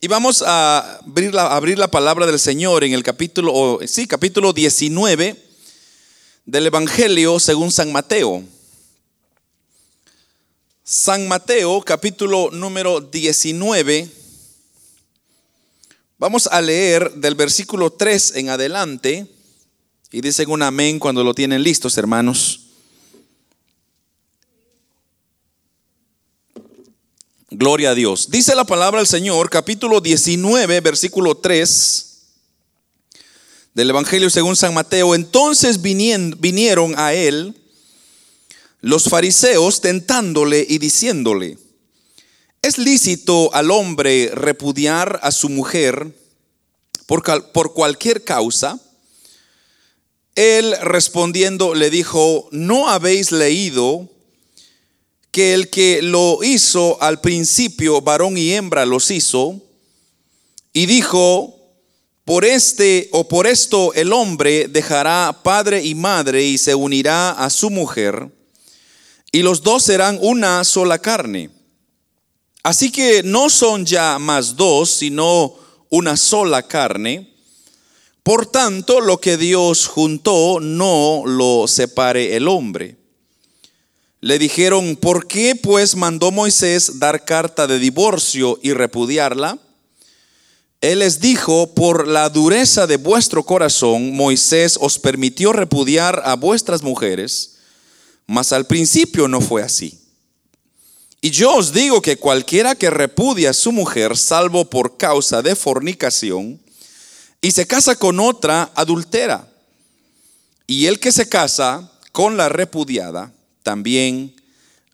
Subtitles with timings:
[0.00, 4.06] Y vamos a abrir la, abrir la palabra del Señor en el capítulo, o, sí,
[4.06, 5.36] capítulo 19
[6.46, 8.44] del Evangelio según San Mateo.
[10.84, 14.08] San Mateo, capítulo número 19.
[16.16, 19.26] Vamos a leer del versículo 3 en adelante.
[20.12, 22.67] Y dicen un amén cuando lo tienen listos, hermanos.
[27.50, 28.30] Gloria a Dios.
[28.30, 32.18] Dice la palabra del Señor, capítulo 19, versículo 3
[33.72, 35.14] del Evangelio según San Mateo.
[35.14, 37.54] Entonces vinieron a él
[38.82, 41.56] los fariseos tentándole y diciéndole,
[42.60, 46.14] ¿es lícito al hombre repudiar a su mujer
[47.06, 47.22] por,
[47.52, 48.78] por cualquier causa?
[50.34, 54.06] Él respondiendo le dijo, ¿no habéis leído?
[55.30, 59.60] Que el que lo hizo al principio, varón y hembra los hizo,
[60.72, 61.58] y dijo,
[62.24, 67.50] por este o por esto el hombre dejará padre y madre y se unirá a
[67.50, 68.30] su mujer,
[69.32, 71.50] y los dos serán una sola carne.
[72.62, 75.54] Así que no son ya más dos, sino
[75.88, 77.34] una sola carne.
[78.22, 82.97] Por tanto, lo que Dios juntó, no lo separe el hombre.
[84.20, 89.58] Le dijeron, ¿por qué pues mandó Moisés dar carta de divorcio y repudiarla?
[90.80, 96.82] Él les dijo, por la dureza de vuestro corazón, Moisés os permitió repudiar a vuestras
[96.82, 97.56] mujeres,
[98.26, 99.98] mas al principio no fue así.
[101.20, 105.56] Y yo os digo que cualquiera que repudia a su mujer, salvo por causa de
[105.56, 106.60] fornicación,
[107.40, 109.48] y se casa con otra, adultera.
[110.66, 113.32] Y el que se casa con la repudiada,
[113.68, 114.34] también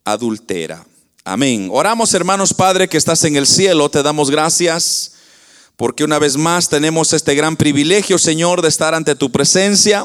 [0.05, 0.85] adultera.
[1.25, 1.69] Amén.
[1.71, 5.13] Oramos hermanos Padre que estás en el cielo, te damos gracias
[5.77, 10.05] porque una vez más tenemos este gran privilegio, Señor, de estar ante tu presencia,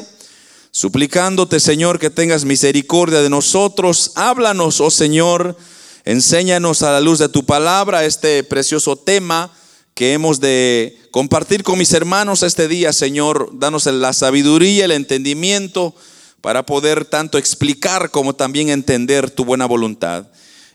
[0.70, 4.12] suplicándote, Señor, que tengas misericordia de nosotros.
[4.14, 5.56] Háblanos, oh Señor,
[6.04, 9.52] enséñanos a la luz de tu palabra este precioso tema
[9.94, 13.50] que hemos de compartir con mis hermanos este día, Señor.
[13.52, 15.92] Danos la sabiduría, el entendimiento
[16.40, 20.26] para poder tanto explicar como también entender tu buena voluntad.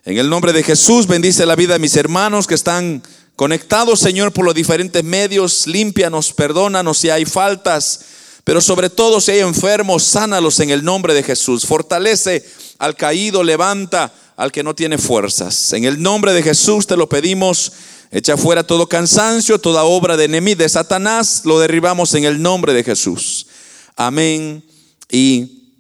[0.04, 3.02] En el nombre de Jesús bendice la vida de mis hermanos que están
[3.36, 5.66] conectados, Señor, por los diferentes medios.
[5.66, 8.02] Límpianos, perdónanos si hay faltas,
[8.44, 11.66] pero sobre todo si hay enfermos, sánalos en el nombre de Jesús.
[11.66, 12.46] Fortalece
[12.78, 15.74] al caído, levanta al que no tiene fuerzas.
[15.74, 17.72] En el nombre de Jesús te lo pedimos.
[18.12, 22.74] Echa fuera todo cansancio, toda obra de enemigo de Satanás, lo derribamos en el nombre
[22.74, 23.48] de Jesús.
[23.96, 24.64] Amén
[25.10, 25.72] y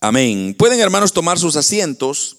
[0.00, 0.54] amén.
[0.58, 2.36] Pueden hermanos tomar sus asientos.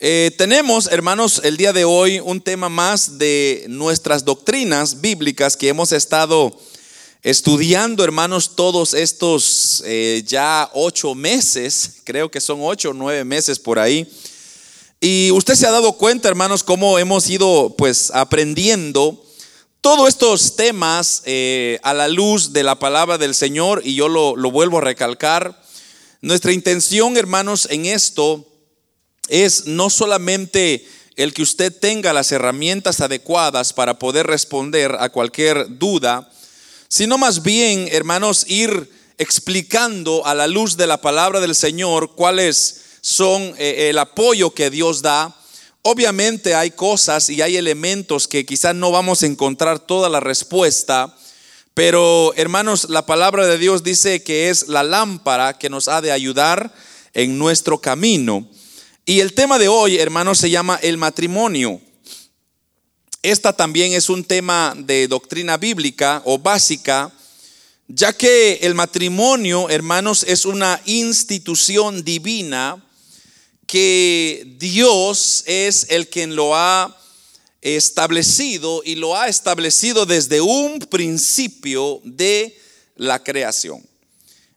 [0.00, 5.68] Eh, tenemos, hermanos, el día de hoy un tema más de nuestras doctrinas bíblicas que
[5.68, 6.56] hemos estado
[7.22, 13.58] estudiando, hermanos, todos estos eh, ya ocho meses, creo que son ocho o nueve meses
[13.58, 14.08] por ahí.
[15.00, 19.24] Y usted se ha dado cuenta, hermanos, cómo hemos ido pues aprendiendo
[19.80, 24.34] todos estos temas eh, a la luz de la palabra del Señor, y yo lo,
[24.50, 25.62] vuelvo a recalcar,
[26.20, 28.44] nuestra intención, hermanos, en esto
[29.28, 30.84] es no solamente
[31.14, 36.28] el que usted tenga las herramientas adecuadas para poder responder a cualquier duda,
[36.88, 42.82] sino más bien, hermanos, ir explicando a la luz de la palabra del Señor cuáles
[43.00, 45.37] son eh, el apoyo que Dios da
[45.82, 51.16] Obviamente hay cosas y hay elementos que quizás no vamos a encontrar toda la respuesta,
[51.72, 56.10] pero hermanos, la palabra de Dios dice que es la lámpara que nos ha de
[56.10, 56.74] ayudar
[57.14, 58.48] en nuestro camino.
[59.06, 61.80] Y el tema de hoy, hermanos, se llama el matrimonio.
[63.22, 67.12] Esta también es un tema de doctrina bíblica o básica,
[67.86, 72.84] ya que el matrimonio, hermanos, es una institución divina
[73.68, 76.98] que Dios es el quien lo ha
[77.60, 82.58] establecido y lo ha establecido desde un principio de
[82.96, 83.86] la creación.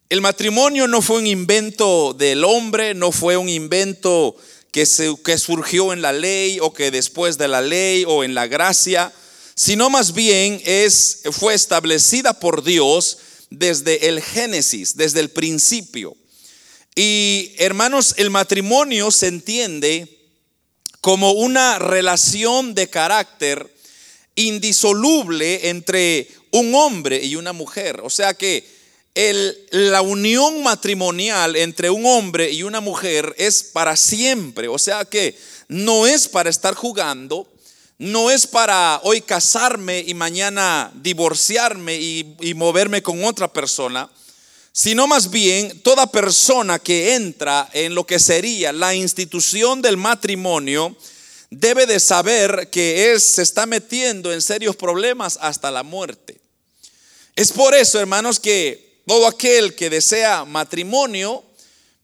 [0.10, 4.36] El matrimonio no fue un invento del hombre, no fue un invento
[4.72, 8.34] que, se, que surgió en la ley o que después de la ley o en
[8.34, 9.12] la gracia,
[9.56, 13.18] sino más bien es, fue establecida por Dios
[13.50, 16.16] desde el Génesis, desde el principio.
[16.96, 20.08] Y hermanos, el matrimonio se entiende
[21.00, 23.74] como una relación de carácter
[24.36, 28.02] indisoluble entre un hombre y una mujer.
[28.04, 28.66] O sea que
[29.72, 34.68] la unión matrimonial entre un hombre y una mujer es para siempre.
[34.68, 37.48] O sea que no es para estar jugando,
[37.98, 44.10] no es para hoy casarme y mañana divorciarme y, moverme con otra persona,
[44.72, 50.96] sino más bien toda persona que entra en lo que sería la institución del matrimonio
[51.50, 56.40] debe de saber que se está metiendo en serios problemas hasta la muerte.
[57.36, 61.44] Es por eso, hermanos, que todo aquel que desea matrimonio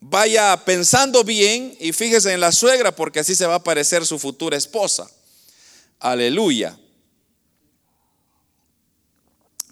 [0.02, 4.20] vaya pensando bien y fíjese en la suegra porque así se va a parecer su
[4.20, 5.10] futura esposa.
[6.00, 6.78] Aleluya.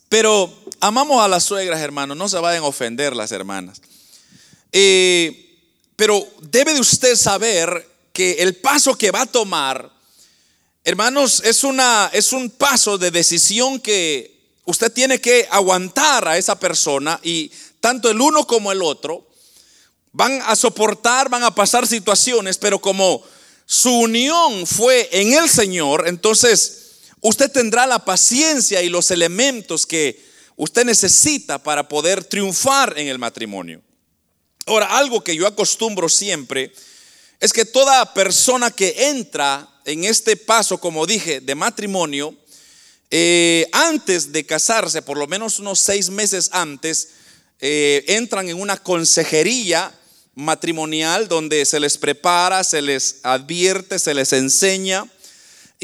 [0.09, 3.81] Pero amamos a las suegras, hermanos, no se vayan a ofender las hermanas.
[4.71, 5.59] Eh,
[5.95, 9.91] pero debe de usted saber que el paso que va a tomar,
[10.83, 14.35] hermanos, es, una, es un paso de decisión que
[14.65, 19.27] usted tiene que aguantar a esa persona y tanto el uno como el otro
[20.11, 23.21] van a soportar, van a pasar situaciones, pero como
[23.65, 26.84] su unión fue en el Señor, entonces
[27.21, 30.23] usted tendrá la paciencia y los elementos que
[30.56, 33.81] usted necesita para poder triunfar en el matrimonio.
[34.65, 36.73] Ahora, algo que yo acostumbro siempre
[37.39, 42.35] es que toda persona que entra en este paso, como dije, de matrimonio,
[43.12, 47.09] eh, antes de casarse, por lo menos unos seis meses antes,
[47.59, 49.94] eh, entran en una consejería
[50.33, 55.09] matrimonial donde se les prepara, se les advierte, se les enseña.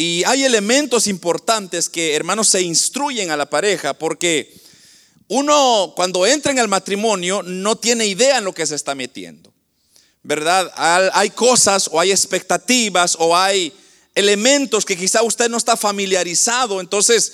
[0.01, 4.51] Y hay elementos importantes que, hermanos, se instruyen a la pareja porque
[5.27, 9.53] uno cuando entra en el matrimonio no tiene idea en lo que se está metiendo.
[10.23, 10.71] ¿Verdad?
[11.13, 13.71] Hay cosas o hay expectativas o hay
[14.15, 16.81] elementos que quizá usted no está familiarizado.
[16.81, 17.33] Entonces,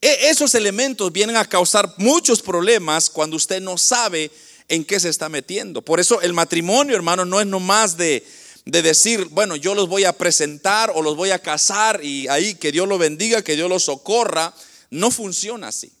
[0.00, 4.30] e, esos elementos vienen a causar muchos problemas cuando usted no sabe
[4.68, 5.82] en qué se está metiendo.
[5.82, 8.24] Por eso el matrimonio, hermano, no es nomás de,
[8.66, 12.56] de decir, bueno, yo los voy a presentar o los voy a casar y ahí
[12.56, 14.52] que Dios lo bendiga, que Dios los socorra.
[14.90, 15.92] No funciona así.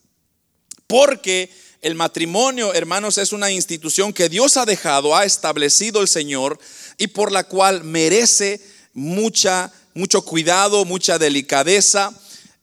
[0.88, 1.48] Porque
[1.80, 6.58] el matrimonio, hermanos, es una institución que Dios ha dejado, ha establecido el Señor
[6.98, 8.60] y por la cual merece
[8.92, 12.12] mucha, mucho cuidado, mucha delicadeza.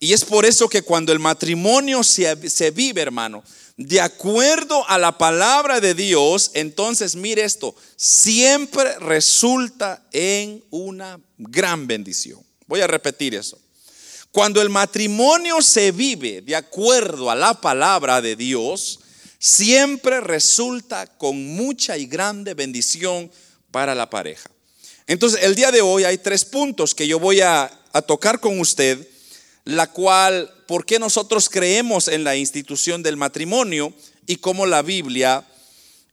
[0.01, 3.41] Y es por eso que cuando el matrimonio se, se vive, hermano,
[3.77, 11.87] de acuerdo a la palabra de Dios, entonces mire esto, siempre resulta en una gran
[11.87, 12.39] bendición.
[12.67, 13.59] Voy a repetir eso.
[14.31, 18.99] Cuando el matrimonio se vive de acuerdo a la palabra de Dios,
[19.37, 23.31] siempre resulta con mucha y grande bendición
[23.71, 24.49] para la pareja.
[25.05, 27.71] Entonces, el día de hoy hay tres puntos que yo voy a,
[28.07, 29.07] tocar con usted
[29.65, 33.93] la cual, ¿por qué nosotros creemos en la institución del matrimonio
[34.25, 35.45] y cómo la Biblia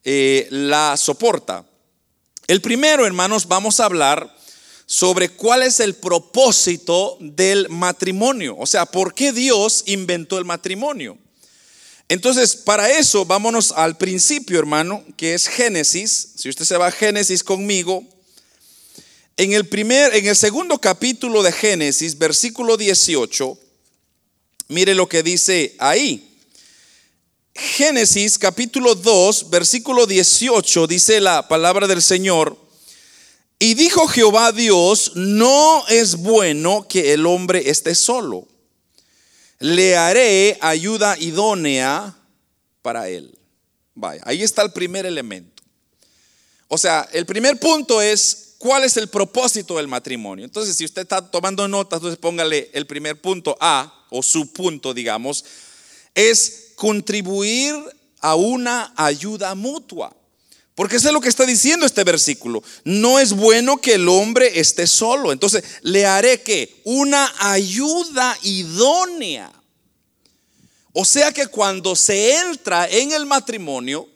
[0.05, 1.65] eh, la soporta?
[2.47, 4.37] El primero, hermanos, vamos a hablar
[4.87, 11.17] sobre cuál es el propósito del matrimonio, o sea, ¿por qué Dios inventó el matrimonio?
[12.09, 16.33] Entonces, para eso, vámonos al principio, hermano, que es Génesis.
[16.35, 18.05] Si usted se va a Génesis conmigo,
[19.41, 23.59] en el primer, en el segundo capítulo de Génesis, versículo 18,
[24.69, 26.37] mire lo que dice ahí.
[27.55, 32.55] Génesis capítulo 2, versículo 18, dice la palabra del Señor.
[33.59, 38.47] Y dijo Jehová Dios, no es bueno que el hombre esté solo.
[39.59, 42.15] Le haré ayuda idónea
[42.83, 43.39] para él.
[43.95, 45.63] Vaya, ahí está el primer elemento.
[46.69, 50.45] O sea, el primer punto es ¿Cuál es el propósito del matrimonio?
[50.45, 54.93] Entonces, si usted está tomando notas, entonces póngale el primer punto A, o su punto,
[54.93, 55.47] digamos,
[56.15, 57.75] es contribuir
[58.21, 60.15] a una ayuda mutua.
[60.75, 62.63] Porque eso es lo que está diciendo este versículo.
[62.85, 65.33] No es bueno que el hombre esté solo.
[65.33, 69.51] Entonces, le haré que una ayuda idónea.
[70.93, 74.07] O sea que cuando se entra en el matrimonio,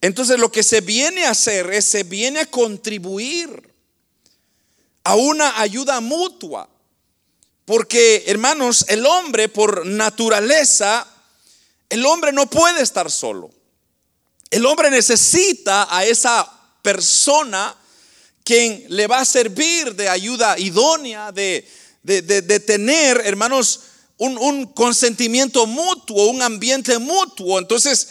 [0.00, 3.69] entonces lo que se viene a hacer es se viene a contribuir
[5.10, 6.68] a una ayuda mutua.
[7.64, 11.04] Porque, hermanos, el hombre por naturaleza,
[11.88, 13.50] el hombre no puede estar solo.
[14.50, 16.48] El hombre necesita a esa
[16.82, 17.74] persona
[18.44, 21.68] quien le va a servir de ayuda idónea, de,
[22.04, 23.80] de, tener, hermanos,
[24.16, 27.58] un, un consentimiento mutuo, un ambiente mutuo.
[27.58, 28.10] Entonces,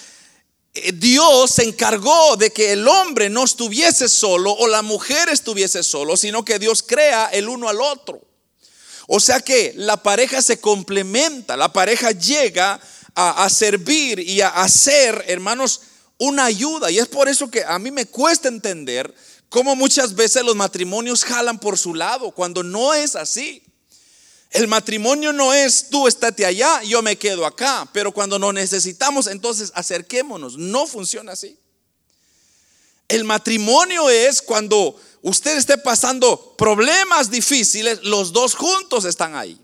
[0.94, 6.16] Dios se encargó de que el hombre no estuviese solo o la mujer estuviese solo,
[6.16, 8.22] sino que Dios crea el uno al otro.
[9.08, 12.80] O sea que la pareja se complementa, la pareja llega
[13.16, 15.82] a, servir y a hacer, hermanos,
[16.20, 16.92] una ayuda.
[16.92, 19.14] Y es por eso que a mí me cuesta entender
[19.50, 23.64] cómo muchas veces los matrimonios jalan por su lado, cuando no es así.
[24.52, 29.28] El matrimonio no es tú estate allá, yo me quedo acá, pero cuando nos necesitamos,
[29.28, 30.58] entonces acerquémonos.
[30.58, 31.58] No funciona así.
[33.08, 39.60] El matrimonio es cuando usted esté pasando problemas difíciles, los dos juntos están ahí.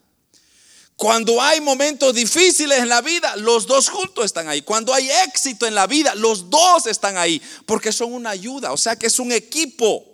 [0.95, 4.61] Cuando hay momentos difíciles en la vida, los dos juntos están ahí.
[4.61, 8.77] Cuando hay éxito en la vida, los dos están ahí, porque son una ayuda, o
[8.77, 10.05] sea que es un equipo.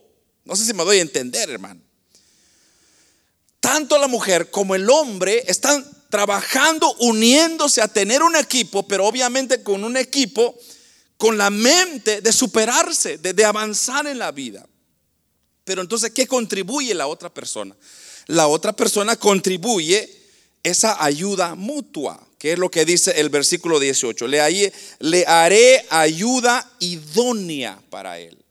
[0.43, 1.81] No sé si me doy a entender, hermano.
[3.61, 9.63] Tanto la mujer como el hombre están trabajando, uniéndose a tener un equipo, pero obviamente
[9.63, 10.59] con un equipo
[11.15, 14.67] con la mente de superarse, de, avanzar en la vida.
[15.63, 17.75] Pero entonces, ¿qué contribuye la otra persona?
[18.25, 20.09] La otra persona contribuye
[20.63, 24.27] esa ayuda mutua, que es lo que dice el versículo 18.
[24.27, 28.43] Le, le haré ayuda idónea para él.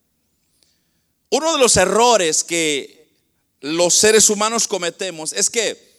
[1.31, 3.00] Uno de los errores que
[3.61, 5.91] los seres humanos cometemos es que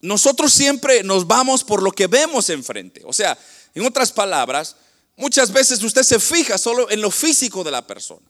[0.00, 3.02] nosotros siempre nos vamos por lo que vemos enfrente.
[3.04, 3.38] O sea,
[3.74, 4.76] en otras palabras,
[5.16, 8.26] muchas veces usted se fija solo en lo físico de la persona,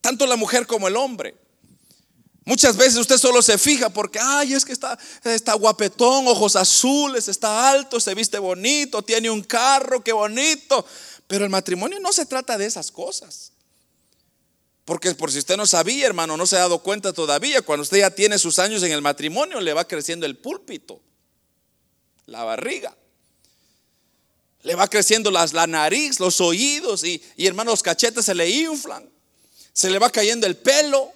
[0.00, 1.34] tanto la mujer como el hombre.
[2.44, 7.28] Muchas veces usted solo se fija porque, ay, es que está, está guapetón, ojos azules,
[7.28, 10.86] está alto, se viste bonito, tiene un carro, qué bonito.
[11.26, 13.52] Pero el matrimonio no se trata de esas cosas.
[14.88, 17.98] Porque por si usted no sabía, hermano, no se ha dado cuenta todavía, cuando usted
[17.98, 20.98] ya tiene sus años en el matrimonio, le va creciendo el púlpito,
[22.24, 22.96] la barriga.
[24.62, 29.06] Le va creciendo la nariz, los oídos y, y hermano, los cachetes se le inflan.
[29.74, 31.12] Se le va cayendo el pelo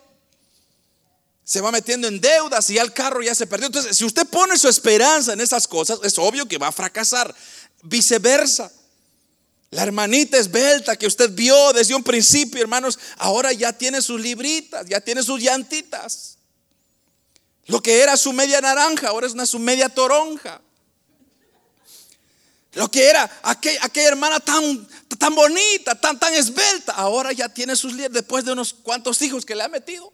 [1.42, 3.68] se va metiendo en deudas y ya el carro ya se perdió.
[3.68, 7.34] Entonces, si usted pone su esperanza en esas cosas, es obvio que va a fracasar.
[7.82, 8.70] Viceversa.
[9.72, 14.86] La hermanita esbelta que usted vio desde un principio, hermanos, ahora ya tiene sus libritas,
[14.86, 16.36] ya tiene sus llantitas.
[17.64, 20.60] Lo que era su media naranja, ahora es una su media toronja.
[22.74, 24.86] Lo que era aquella, hermana tan,
[25.18, 29.46] tan bonita, tan, tan esbelta, ahora ya tiene sus libritas después de unos cuantos hijos
[29.46, 30.12] que le ha metido.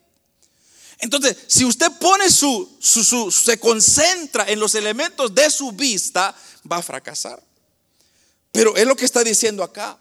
[1.00, 6.32] Entonces, si usted pone su, se concentra en los elementos de su vista,
[6.70, 7.47] va a fracasar.
[8.52, 9.98] Pero es lo que está diciendo acá,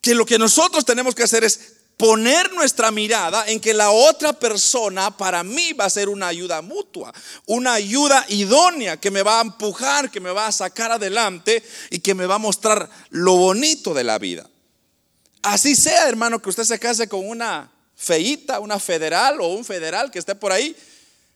[0.00, 4.32] que lo que nosotros tenemos que hacer es poner nuestra mirada en que la otra
[4.32, 7.12] persona para mí va a ser una ayuda mutua,
[7.46, 11.98] una ayuda idónea que me va a empujar, que me va a sacar adelante y
[11.98, 14.48] que me va a mostrar lo bonito de la vida.
[15.42, 20.10] Así sea, hermano, que usted se case con una feíta, una federal o un federal
[20.10, 20.76] que esté por ahí.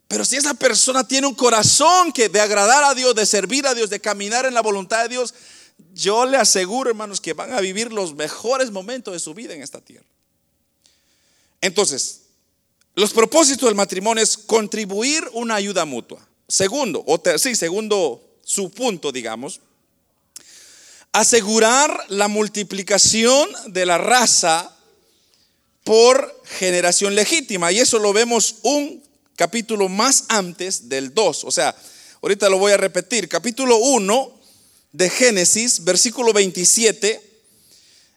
[0.06, 3.75] Pero si esa persona tiene un corazón que de agradar a Dios, de servir a
[3.75, 5.34] Dios, de caminar en la voluntad de Dios,
[5.95, 9.62] yo le aseguro, hermanos, que van a vivir los mejores momentos de su vida en
[9.62, 10.07] esta tierra.
[11.61, 12.23] Entonces,
[12.95, 16.26] los propósitos del matrimonio es contribuir una ayuda mutua.
[16.49, 19.61] Segundo, o sí, segundo su punto, digamos,
[21.12, 24.76] asegurar la multiplicación de la raza
[25.85, 27.73] por generación legítima.
[27.73, 29.02] Y eso lo vemos un
[29.37, 31.45] capítulo más antes del 2.
[31.45, 31.75] O sea,
[32.23, 33.29] ahorita lo voy a repetir.
[33.29, 34.41] Capítulo 1
[34.92, 37.20] de Génesis, versículo 27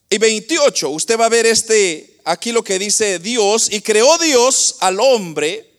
[0.10, 0.89] y 28.
[0.89, 3.70] Usted va a ver este, aquí lo que dice Dios.
[3.72, 5.72] Y creó Dios al hombre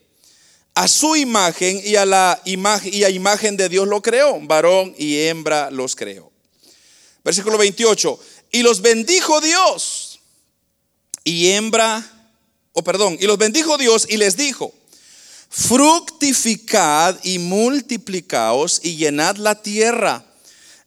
[0.74, 4.38] a su imagen y a la imagen, y a imagen de Dios lo creó.
[4.40, 6.32] Varón y hembra los creó.
[7.24, 8.18] Versículo 28.
[8.52, 10.20] Y los bendijo Dios
[11.24, 12.04] y hembra,
[12.72, 14.72] o perdón, y los bendijo Dios y les dijo,
[15.48, 20.25] fructificad y multiplicaos y llenad la tierra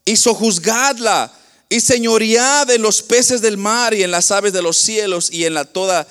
[0.09, 1.31] y sojuzgadla
[1.69, 5.45] y señoread en los peces del mar y en las aves de los cielos y
[5.45, 6.07] en la toda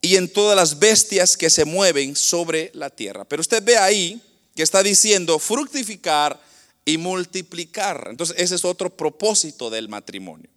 [0.00, 3.24] y en todas las bestias que se mueven sobre la tierra.
[3.24, 4.20] Pero usted ve ahí
[4.54, 6.40] que está diciendo fructificar
[6.84, 8.08] y multiplicar.
[8.10, 10.48] Entonces ese es otro propósito del matrimonio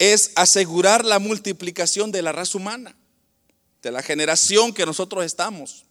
[0.00, 2.96] es asegurar la multiplicación de la raza humana,
[3.82, 5.84] de la generación que nosotros estamos.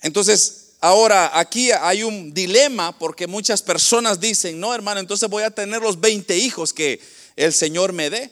[0.00, 5.50] Entonces, ahora aquí hay un dilema porque muchas personas dicen, no hermano, entonces voy a
[5.50, 7.00] tener los 20 hijos que
[7.36, 8.30] el Señor me dé.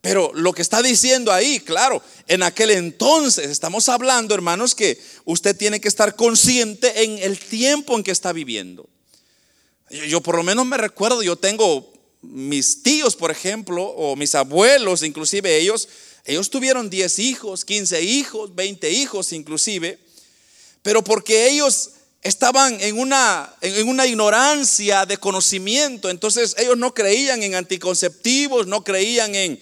[0.00, 5.54] Pero lo que está diciendo ahí, claro, en aquel entonces estamos hablando, hermanos, que usted
[5.54, 8.88] tiene que estar consciente en el tiempo en que está viviendo.
[10.08, 15.02] Yo, por lo menos me recuerdo, yo tengo mis tíos, por ejemplo, o mis abuelos,
[15.02, 15.88] inclusive ellos,
[16.24, 19.98] ellos tuvieron 10 hijos, 15 hijos, 20 hijos inclusive,
[20.82, 21.90] pero porque ellos
[22.22, 28.84] estaban en una, en una ignorancia de conocimiento, entonces ellos no creían en anticonceptivos, no
[28.84, 29.60] creían en,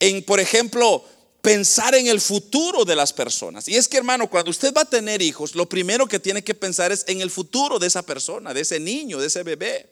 [0.00, 1.04] en por ejemplo,
[1.40, 3.68] pensar en el futuro de las personas.
[3.68, 6.54] Y es que, hermano, cuando usted va a tener hijos, lo primero que tiene que
[6.54, 9.88] pensar es en el futuro de esa persona, de ese niño, de ese bebé.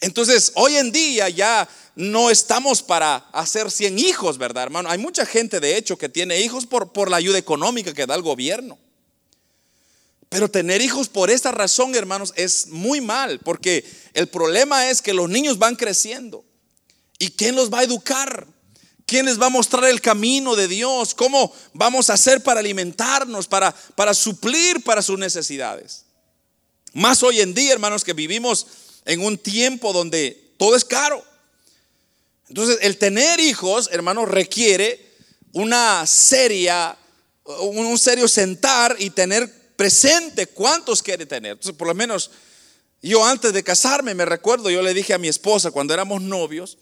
[0.00, 4.90] Entonces, hoy en día ya no estamos para hacer 100 hijos, ¿verdad, hermano?
[4.90, 8.14] Hay mucha gente, de hecho, que tiene hijos por, por la ayuda económica que da
[8.14, 8.78] el gobierno.
[10.34, 15.14] Pero tener hijos por esta razón, hermanos, es muy mal, porque el problema es que
[15.14, 16.44] los niños van creciendo.
[17.20, 18.44] ¿Y quién los va a educar?
[19.06, 21.14] ¿Quién les va a mostrar el camino de Dios?
[21.14, 26.04] ¿Cómo vamos a hacer para alimentarnos, para, para suplir para sus necesidades?
[26.94, 28.66] Más hoy en día, hermanos, que vivimos
[29.04, 31.24] en un tiempo donde todo es caro.
[32.48, 35.14] Entonces, el tener hijos, hermanos, requiere
[35.52, 36.98] una seria,
[37.44, 41.58] un serio sentar y tener presente cuántos quiere tener.
[41.58, 42.30] Por lo menos
[43.02, 46.78] yo antes de casarme, me recuerdo, yo le dije a mi esposa cuando éramos novios,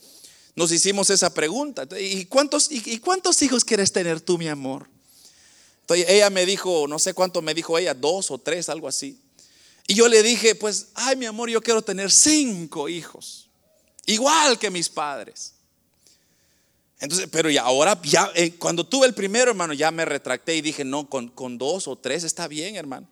[0.55, 1.87] nos hicimos esa pregunta.
[1.99, 4.89] ¿Y cuántos, y, cuántos hijos quieres tener tú, mi amor?
[5.81, 9.19] Entonces ella me dijo, no sé cuánto me dijo ella, dos o tres, algo así.
[9.89, 13.49] Y yo le dije, pues, ay, mi amor, yo quiero tener cinco hijos,
[14.07, 15.55] igual que mis padres.
[17.03, 20.63] Entonces, pero ya ahora, ya, eh, cuando tuve el primero, hermano, ya me retracté y
[20.63, 23.09] dije, no, con, con dos o tres está bien, hermano.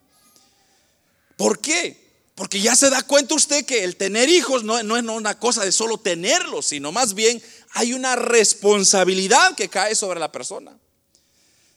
[1.35, 2.01] ¿Por qué?
[2.33, 5.65] Porque ya se da cuenta usted que el tener hijos no, no, es una cosa
[5.65, 10.79] de solo tenerlos, sino más bien hay una responsabilidad que cae sobre la persona.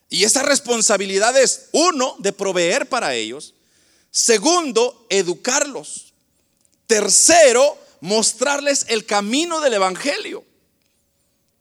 [0.08, 3.54] Y esa responsabilidad es, uno, de proveer para ellos.
[4.12, 6.14] Segundo, educarlos.
[6.86, 10.44] Tercero, mostrarles el camino del Evangelio.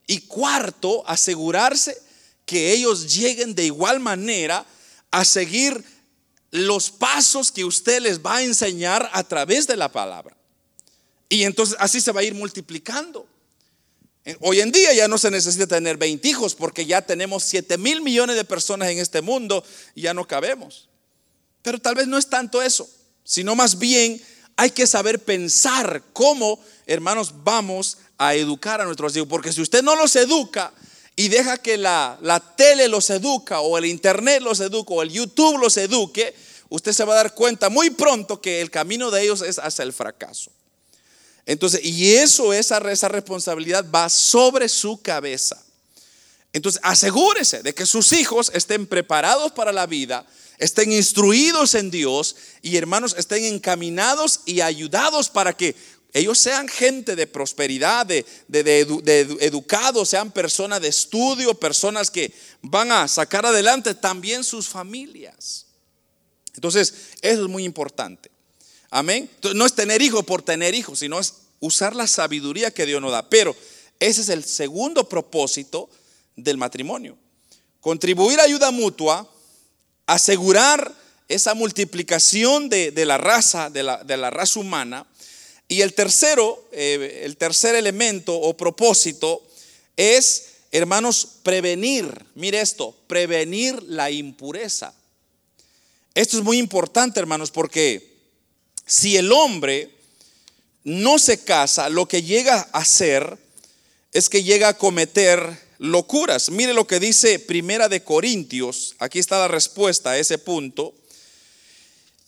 [0.07, 1.98] Y cuarto, asegurarse
[2.45, 4.65] que ellos lleguen de igual manera
[5.12, 5.83] a seguir
[6.51, 10.36] los pasos que usted les va a enseñar a través de la palabra.
[11.29, 13.27] Y entonces así se va a ir multiplicando.
[14.39, 18.01] Hoy en día ya no se necesita tener 20 hijos porque ya tenemos 7 mil
[18.01, 19.63] millones de personas en este mundo
[19.95, 20.88] y ya no cabemos.
[21.62, 22.89] Pero tal vez no es tanto eso,
[23.24, 24.22] sino más bien
[24.55, 29.27] hay que saber pensar cómo, hermanos, vamos a educar a nuestros hijos.
[29.27, 30.74] Porque si usted no los educa
[31.16, 35.12] y deja que la, la tele los educa o el internet los educa o el
[35.12, 36.36] YouTube los eduque,
[36.70, 39.83] usted se va a dar cuenta muy pronto que el camino de ellos es hacia
[39.83, 40.51] el fracaso.
[41.46, 45.62] Entonces, y eso, esa, esa responsabilidad va sobre su cabeza.
[46.53, 50.25] Entonces, asegúrese de que sus hijos estén preparados para la vida,
[50.59, 55.75] estén instruidos en Dios y hermanos estén encaminados y ayudados para que
[56.13, 58.23] ellos sean gente de prosperidad, de,
[59.41, 65.65] educados, sean personas de estudio, personas que van a sacar adelante también sus familias.
[66.53, 68.29] Entonces, eso es muy importante.
[68.91, 69.27] Amén.
[69.55, 73.11] No es tener hijos por tener hijos, sino es usar la sabiduría que Dios nos
[73.11, 73.27] da.
[73.27, 73.55] Pero
[73.99, 75.89] ese es el segundo propósito
[76.35, 77.17] del matrimonio.
[77.81, 79.27] Contribuir a ayuda mutua,
[80.05, 80.93] asegurar
[81.27, 85.07] esa multiplicación de, la raza, de la raza humana
[85.67, 89.41] y el tercero, eh, el tercer elemento o propósito
[89.97, 94.93] es, hermanos, prevenir, mire esto, prevenir la impureza.
[96.15, 98.13] Esto es muy importante, hermanos, porque
[98.85, 99.89] si el hombre
[100.83, 103.37] no se casa, lo que llega a hacer
[104.11, 106.49] es que llega a cometer locuras.
[106.49, 110.93] Mire lo que dice Primera de Corintios, aquí está la respuesta a ese punto.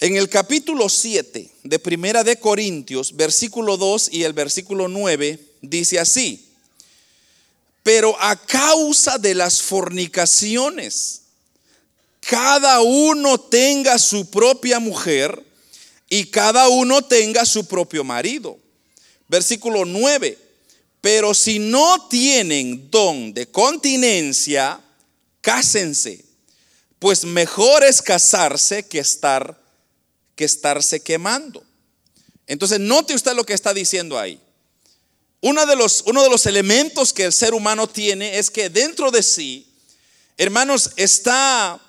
[0.02, 6.00] En el capítulo 7 de Primera de Corintios, versículo 2 y el versículo 9, dice
[6.00, 6.50] así,
[7.82, 11.22] pero a causa de las fornicaciones,
[12.20, 15.42] cada uno tenga su propia mujer
[16.10, 18.58] y cada uno tenga su propio marido.
[19.30, 20.38] Versículo 9,
[21.00, 24.82] pero si no tienen don de continencia,
[25.40, 26.26] cásense,
[27.00, 29.65] pues mejor es casarse que estar
[30.36, 31.64] que estarse quemando.
[32.48, 34.40] Entonces, note usted lo que está diciendo ahí.
[35.42, 39.12] Uno de, los, uno de los elementos que el ser humano tiene es que dentro
[39.12, 39.68] de sí,
[40.38, 41.80] hermanos, está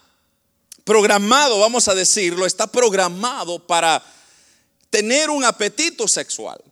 [0.85, 4.05] programado, vamos a decirlo, está programado para
[4.91, 6.63] tener un apetito sexual.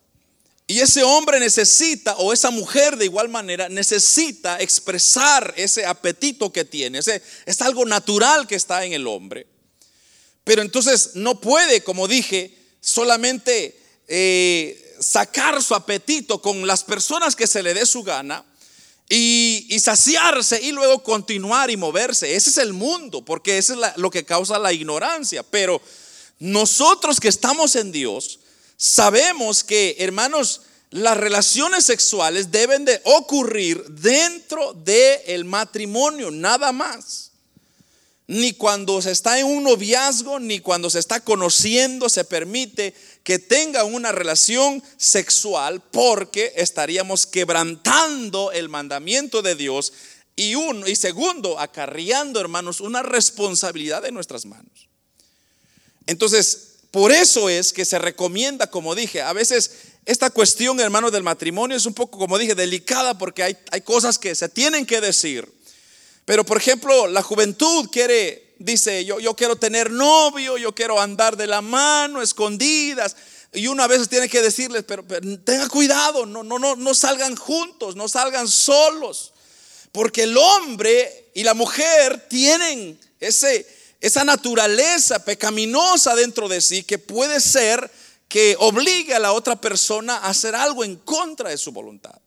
[0.66, 6.64] Y ese hombre necesita, o esa mujer de igual manera, necesita expresar ese apetito que
[6.64, 6.98] tiene.
[6.98, 9.46] Ese, es algo natural que está en el hombre.
[10.44, 17.46] Pero entonces no puede, como dije, solamente eh, sacar su apetito con las personas que
[17.46, 18.44] se le dé su gana
[19.08, 22.34] y, saciarse y luego continuar y moverse.
[22.34, 25.42] Ese es el mundo, porque eso es lo que causa la ignorancia.
[25.42, 25.80] Pero
[26.38, 28.40] nosotros que estamos en Dios,
[28.76, 37.32] sabemos que, hermanos, las relaciones sexuales deben de ocurrir dentro del matrimonio, nada más.
[38.26, 43.38] Ni cuando se está en un noviazgo, ni cuando se está conociendo, se permite que
[43.38, 49.92] tenga una relación sexual porque estaríamos quebrantando el mandamiento de Dios
[50.36, 54.88] y uno y segundo, acarreando, hermanos, una responsabilidad en nuestras manos.
[56.06, 59.70] Entonces, por eso es que se recomienda, como dije, a veces
[60.06, 64.18] esta cuestión, hermano, del matrimonio es un poco, como dije, delicada porque hay, hay cosas
[64.18, 65.48] que se tienen que decir.
[66.24, 71.36] Pero, por ejemplo, la juventud quiere, dice, yo, yo quiero tener novio, yo quiero andar
[71.36, 73.16] de la mano, escondidas.
[73.52, 75.04] Y uno a veces tiene que decirles, pero,
[75.44, 79.32] tenga cuidado, no, no, no, no salgan juntos, no salgan solos.
[79.92, 83.66] Porque el hombre y la mujer tienen ese,
[84.00, 87.90] esa naturaleza pecaminosa dentro de sí que puede ser
[88.28, 92.18] que obligue a la otra persona a hacer algo en contra de su voluntad.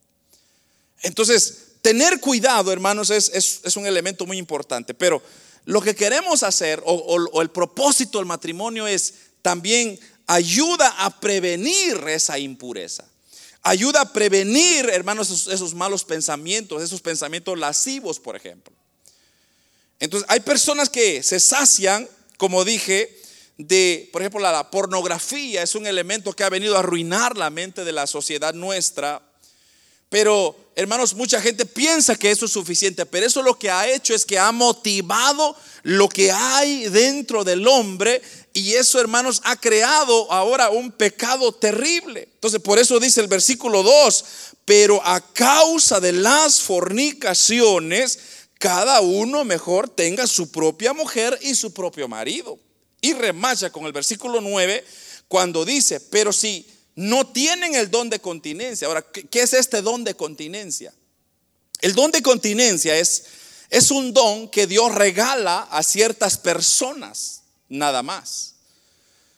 [1.02, 4.94] Entonces, tener cuidado, hermanos, es, un elemento muy importante.
[4.94, 5.22] Pero
[5.66, 12.38] lo que queremos hacer, o, el propósito del matrimonio, es también ayuda a prevenir esa
[12.38, 13.06] impureza.
[13.64, 18.74] Ayuda a prevenir, hermanos, esos, malos pensamientos, esos pensamientos lascivos, por ejemplo.
[20.00, 23.18] Entonces, hay personas que se sacian, como dije,
[23.58, 27.84] de, por ejemplo, la, pornografía es un elemento que ha venido a arruinar la mente
[27.84, 29.22] de la sociedad nuestra.
[30.10, 34.14] Pero, hermanos, mucha gente piensa que eso es suficiente, pero eso lo que ha hecho
[34.14, 38.22] es que ha motivado lo que hay dentro del hombre
[38.54, 42.30] y eso, hermanos, ha creado ahora un pecado terrible.
[42.32, 44.26] Entonces, por eso dice el versículo 2,
[44.66, 48.20] pero a causa de las fornicaciones,
[48.60, 52.60] cada uno mejor tenga su propia mujer y su propio marido.
[53.02, 54.86] Y remacha con el versículo 9
[55.28, 58.88] cuando dice, pero si no tienen el don de continencia.
[58.88, 60.92] Ahora, ¿qué es este don de continencia?
[61.80, 63.26] El don de continencia es,
[63.70, 68.56] es un don que Dios regala a ciertas personas, nada más.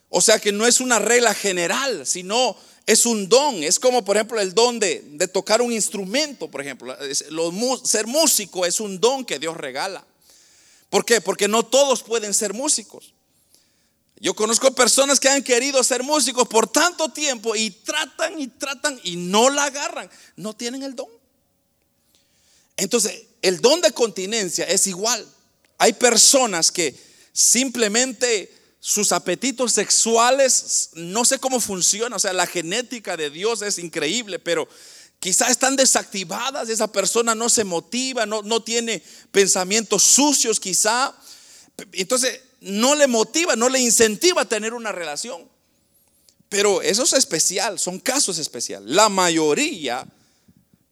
[0.08, 3.62] O sea que no es una regla general, sino es un don.
[3.62, 6.96] Es como, por ejemplo, el don de, de tocar un instrumento, por ejemplo.
[7.84, 10.06] ser músico es un don que Dios regala.
[10.90, 11.20] ¿Por qué?
[11.20, 13.14] Porque no todos pueden ser músicos.
[14.20, 19.00] Yo conozco personas que han querido ser músicos por tanto tiempo y tratan y tratan
[19.04, 20.10] y no la agarran.
[20.36, 21.08] No tienen el don.
[22.76, 25.26] Entonces, el don de continencia es igual.
[25.78, 26.94] Hay personas que
[27.32, 33.78] simplemente sus apetitos sexuales, no sé cómo funciona, o sea, la genética de Dios es
[33.78, 34.68] increíble, pero
[35.20, 41.14] quizás están desactivadas, esa persona no se motiva, no, no tiene pensamientos sucios quizá.
[41.92, 45.48] Entonces, no le motiva, no le incentiva a tener una relación.
[46.50, 48.90] Pero eso es especial, son casos especiales.
[48.90, 50.06] La mayoría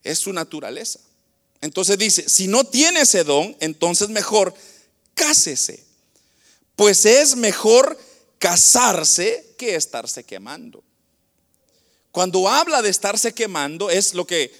[0.03, 0.99] es su naturaleza.
[1.62, 4.53] Entonces dice, si no tiene ese don, entonces mejor
[5.15, 5.84] cásese.
[6.75, 7.97] Pues es mejor
[8.38, 10.84] casarse que estarse quemando.
[12.12, 14.51] Cuando habla de estarse quemando es lo que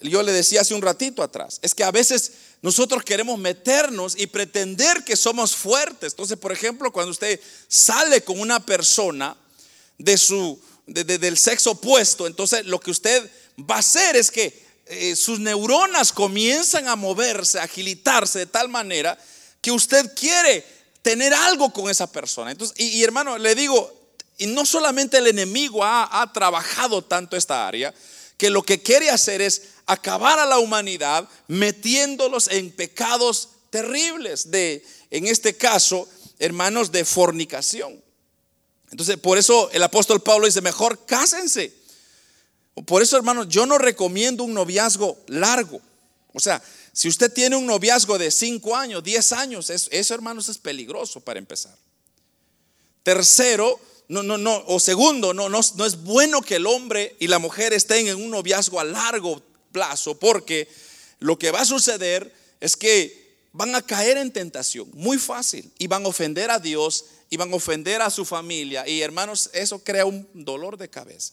[0.00, 1.58] yo le decía hace un ratito atrás.
[1.62, 6.12] Es que a veces nosotros queremos meternos y pretender que somos fuertes.
[6.12, 9.36] Entonces, por ejemplo, cuando usted sale con una persona
[9.98, 15.16] de su, del sexo opuesto, entonces lo que usted va a hacer es que eh,
[15.16, 19.18] sus neuronas comienzan a moverse, a agilitarse de tal manera
[19.60, 20.64] que usted quiere
[21.02, 22.50] tener algo con esa persona.
[22.52, 23.92] Entonces, y, hermano, le digo,
[24.38, 27.92] y no solamente el enemigo ha, ha trabajado tanto esta área,
[28.36, 34.84] que lo que quiere hacer es acabar a la humanidad metiéndolos en pecados terribles de,
[35.10, 38.02] en este caso, hermanos, de fornicación.
[38.90, 41.72] Entonces, por eso el apóstol Pablo dice, mejor cásense.
[42.84, 45.80] Por eso, hermanos, yo no recomiendo un noviazgo largo.
[46.32, 50.58] O sea, si usted tiene un noviazgo de 5 años, 10 años, eso, hermanos, es
[50.58, 51.76] peligroso para empezar.
[53.02, 57.28] Tercero, no, no, no, o segundo, no, no, no es bueno que el hombre y
[57.28, 59.42] la mujer estén en un noviazgo a largo
[60.18, 60.68] porque
[61.18, 65.86] lo que va a suceder es que van a caer en tentación, muy fácil, y
[65.86, 69.82] van a ofender a Dios, y van a ofender a su familia, y hermanos, eso
[69.82, 71.32] crea un dolor de cabeza.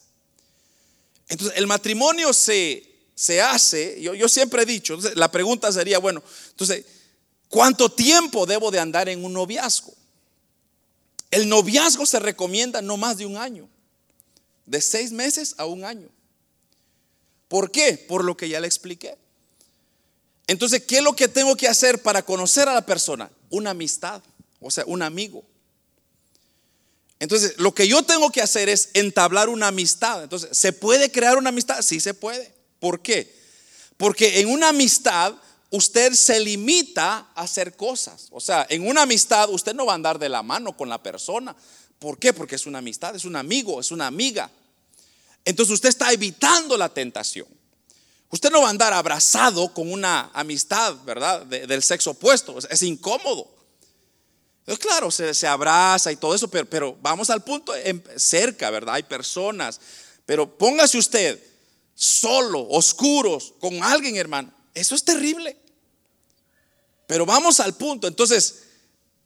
[1.27, 6.23] Entonces, el matrimonio se, se hace, yo, yo siempre he dicho, la pregunta sería, bueno,
[6.49, 6.86] entonces,
[7.49, 9.93] ¿cuánto tiempo debo de andar en un noviazgo?
[11.29, 13.67] El noviazgo se recomienda no más de un año,
[14.65, 16.08] de seis meses a un año.
[17.47, 17.97] ¿Por qué?
[18.08, 19.17] Por lo que ya le expliqué.
[20.47, 23.32] Entonces, ¿qué es lo que tengo que hacer para conocer a la persona?
[23.49, 24.21] Una amistad,
[24.60, 25.43] o sea, un amigo.
[27.19, 30.23] Entonces, lo que yo tengo que hacer es entablar una amistad.
[30.23, 31.82] Entonces, ¿se puede crear una amistad?
[31.82, 32.53] Sí se puede.
[32.79, 33.34] ¿Por qué?
[33.95, 35.34] Porque en una amistad
[35.69, 38.27] usted se limita a hacer cosas.
[38.32, 41.01] O sea, en una amistad usted no va a andar de la mano con la
[41.01, 41.56] persona.
[41.97, 42.34] ¿Por qué?
[42.34, 44.51] Porque es una amistad, es un amigo, es una amiga.
[45.45, 47.47] Entonces usted está evitando la tentación.
[48.29, 51.45] Usted no va a andar abrazado con una amistad, ¿verdad?
[51.45, 52.58] del sexo opuesto.
[52.69, 53.53] Es, incómodo.
[54.79, 57.73] claro, se, abraza y todo eso, pero vamos al punto
[58.15, 58.95] cerca, ¿verdad?
[58.95, 59.79] Hay personas.
[60.25, 61.39] Pero póngase usted
[61.93, 64.51] solo, oscuros, con alguien, hermano.
[64.73, 65.56] Eso es terrible.
[67.06, 68.08] Pero vamos al punto.
[68.08, 68.63] Entonces,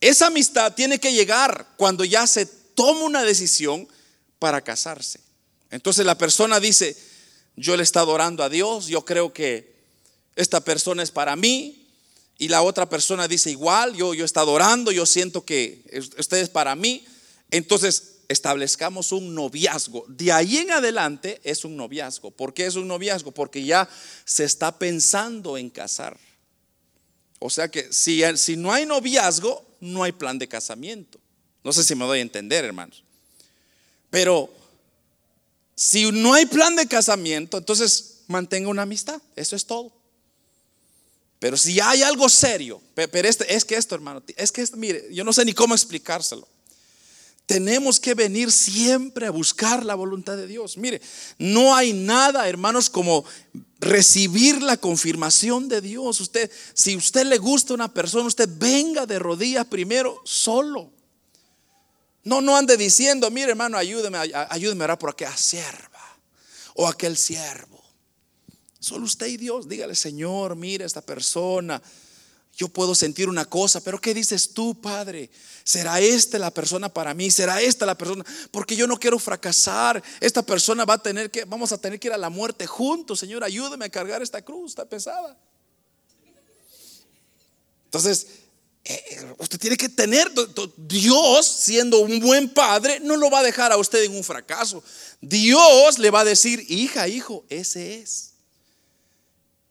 [0.02, 3.88] esa amistad tiene que llegar cuando ya se toma una decisión
[4.38, 5.27] para casarse.
[5.72, 6.96] Entonces la persona dice,
[7.56, 9.76] yo le he estado orando a Dios, yo creo que
[10.36, 11.84] esta persona es para mí.
[12.38, 15.84] Y la otra persona dice igual, yo, yo he estado orando, yo siento que
[16.18, 17.04] usted es para mí.
[17.50, 20.06] Entonces establezcamos un noviazgo.
[20.08, 22.32] De ahí en adelante es un noviazgo.
[22.32, 23.32] ¿Por qué es un noviazgo?
[23.32, 23.90] Porque ya
[24.26, 26.18] se está pensando en casar.
[27.40, 31.20] O sea que si, si no hay noviazgo, no hay plan de casamiento.
[31.64, 33.04] No sé si me doy a entender, hermanos.
[34.10, 34.54] Pero
[35.80, 39.22] si no hay plan de casamiento, entonces mantenga una amistad.
[39.36, 39.94] Eso es todo.
[41.38, 45.24] Pero si hay algo serio, pero este, es que esto, hermano, es que mire, yo
[45.24, 46.48] no sé ni cómo explicárselo.
[47.46, 50.78] Tenemos que venir siempre a buscar la voluntad de Dios.
[50.78, 51.00] Mire,
[51.38, 53.24] no hay nada, hermanos, como
[53.80, 56.20] recibir la confirmación de Dios.
[56.20, 60.97] Usted, si usted le gusta a una persona, usted venga de rodillas primero solo.
[62.28, 66.20] No, no ande diciendo, mire hermano, ayúdeme, ayúdeme a por aquella sierva
[66.74, 67.82] o aquel siervo.
[68.82, 71.82] Solo usted y Dios, dígale, Señor, mire esta persona.
[72.54, 75.30] Yo puedo sentir una cosa, pero ¿qué dices tú, Padre?
[75.64, 77.32] ¿Será esta la persona para mí?
[77.32, 78.26] ¿Será esta la persona?
[78.52, 80.04] Porque yo no quiero fracasar.
[80.20, 83.22] Esta persona va a tener que, vamos a tener que ir a la muerte juntos.
[83.22, 85.38] Señor, ayúdeme a cargar esta cruz, está pesada.
[87.86, 88.28] Entonces,
[89.38, 90.32] usted tiene que tener,
[90.78, 94.84] Dios siendo un buen padre, no lo va a dejar a usted en un fracaso.
[95.22, 98.32] Dios le va a decir, hija, hijo, ese es.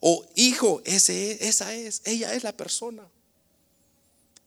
[0.01, 3.03] O hijo, ese es, esa es, ella es la persona.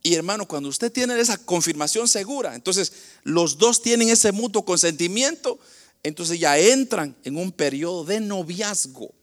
[0.01, 5.59] Y hermano, cuando usted tiene esa confirmación segura, entonces los dos tienen ese mutuo consentimiento,
[6.03, 9.13] entonces ya entran en un periodo de noviazgo.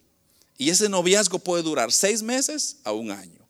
[0.57, 3.46] Y ese noviazgo puede durar seis meses a un año.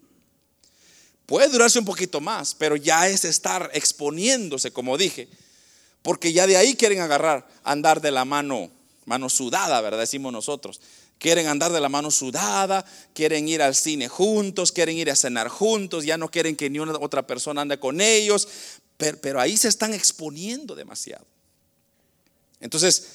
[1.28, 5.28] Puede durarse un poquito más, pero ya es estar exponiéndose, como dije,
[6.02, 8.72] porque ya de ahí quieren agarrar, andar de la mano,
[9.04, 10.00] mano sudada, ¿verdad?
[10.00, 10.80] Decimos nosotros.
[11.20, 15.50] Quieren andar de la mano sudada, quieren ir al cine juntos, quieren ir a cenar
[15.50, 18.48] juntos, ya no quieren que ni una otra persona ande con ellos,
[18.96, 21.26] pero, ahí se están exponiendo demasiado.
[22.62, 23.08] Entonces,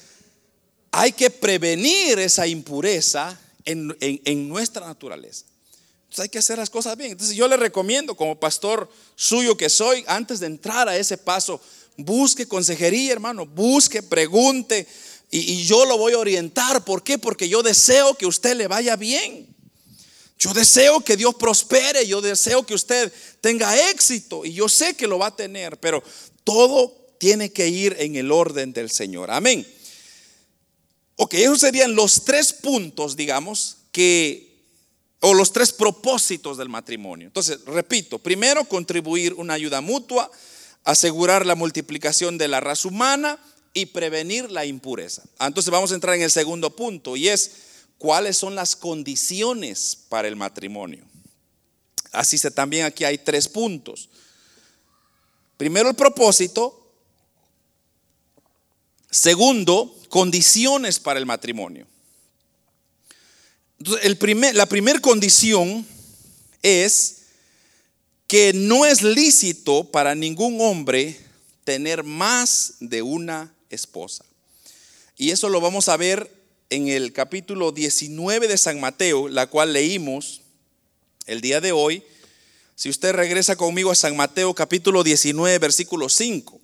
[0.91, 5.45] hay que prevenir esa impureza en nuestra naturaleza
[6.21, 7.11] hay que hacer las cosas bien.
[7.11, 11.61] Entonces yo le recomiendo como pastor suyo que soy, antes de entrar a ese paso,
[11.97, 14.87] busque consejería, hermano, busque, pregunte
[15.31, 16.83] y, y yo lo voy a orientar.
[16.85, 17.17] ¿Por qué?
[17.17, 19.53] Porque yo deseo que usted le vaya bien.
[20.37, 25.07] Yo deseo que Dios prospere, yo deseo que usted tenga éxito y yo sé que
[25.07, 26.03] lo va a tener, pero
[26.43, 29.31] todo tiene que ir en el orden del Señor.
[29.31, 29.65] Amén.
[31.15, 34.52] Ok, esos serían los tres puntos, digamos, que
[35.25, 37.27] o los tres propósitos del matrimonio.
[37.27, 40.29] Entonces, repito, primero, contribuir una ayuda mutua,
[40.83, 43.39] asegurar la multiplicación de la raza humana
[43.73, 45.23] y prevenir la impureza.
[45.39, 47.51] Ah, entonces vamos a entrar en el segundo punto y es
[47.97, 51.05] cuáles son las condiciones para el matrimonio.
[52.11, 54.09] Así se también aquí hay tres puntos.
[55.55, 56.81] Primero el propósito.
[59.09, 61.87] Segundo, condiciones para el matrimonio.
[63.85, 65.85] Entonces, la primera condición
[66.61, 67.17] es
[68.27, 71.19] que no es lícito para ningún hombre
[71.65, 74.23] tener más de una esposa.
[75.17, 76.31] Y eso lo vamos a ver
[76.69, 80.43] en el capítulo 19 de San Mateo, la cual leímos
[81.25, 82.03] el día de hoy.
[82.75, 86.61] Si usted regresa conmigo a San Mateo capítulo 19, versículo 5,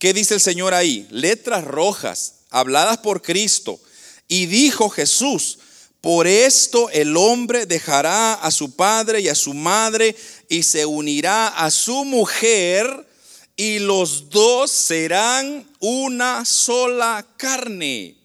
[0.00, 1.06] ¿qué dice el Señor ahí?
[1.12, 3.80] Letras rojas, habladas por Cristo.
[4.26, 5.57] Y dijo Jesús,
[6.08, 10.16] por esto el hombre dejará a su padre y a su madre
[10.48, 13.06] y se unirá a su mujer
[13.56, 18.16] y los dos serán una sola carne.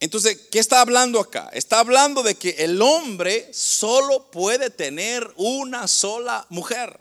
[0.00, 1.50] Entonces, ¿qué está hablando acá?
[1.52, 6.98] Está hablando de que el hombre solo puede tener una sola mujer.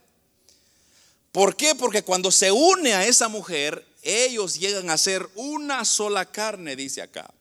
[1.31, 1.73] ¿Por qué?
[1.73, 7.01] Porque cuando se une a esa mujer, ellos llegan a ser una sola carne, dice
[7.01, 7.33] acá.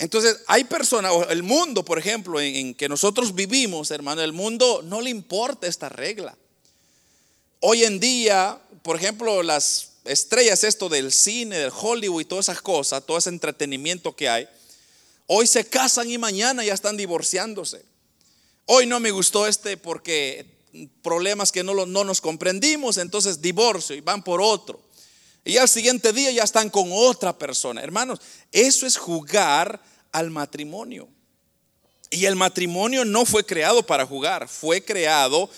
[0.00, 5.02] Entonces, hay personas, el mundo, por ejemplo, en, que nosotros vivimos, hermano, el mundo no
[5.02, 6.34] le importa esta regla.
[7.60, 12.62] Hoy en día, por ejemplo, las estrellas, esto del cine, del Hollywood y todas esas
[12.62, 14.48] cosas, todo ese entretenimiento que hay,
[15.26, 17.84] hoy se casan y mañana ya están divorciándose.
[18.64, 20.46] Hoy no me gustó este porque
[21.02, 24.80] problemas que no, no nos comprendimos, entonces divorcio y van por otro.
[25.44, 27.82] Y al siguiente día ya están con otra persona.
[27.82, 28.18] Hermanos,
[28.50, 31.08] eso es jugar al matrimonio.
[32.10, 35.48] Y el matrimonio no fue creado para jugar, fue creado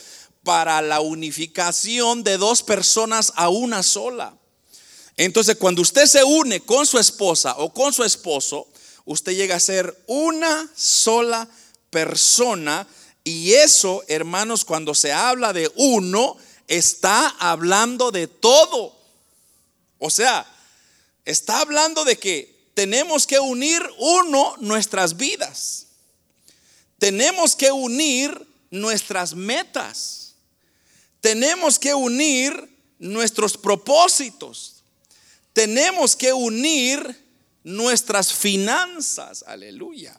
[0.42, 4.36] para la unificación de dos personas a una sola.
[5.16, 8.66] Entonces, cuando usted se une con su esposa o con su esposo,
[9.04, 11.48] usted llega a ser una sola
[11.90, 12.86] persona.
[13.24, 16.36] Y eso, hermanos, cuando se habla de uno,
[16.66, 18.96] está hablando de todo.
[19.98, 20.46] O sea,
[21.24, 25.87] está hablando de que tenemos que unir uno nuestras vidas.
[26.98, 30.35] Tenemos que unir nuestras metas.
[31.20, 34.82] Tenemos que unir nuestros propósitos.
[35.52, 37.24] Tenemos que unir
[37.62, 39.44] nuestras finanzas.
[39.46, 40.18] Aleluya.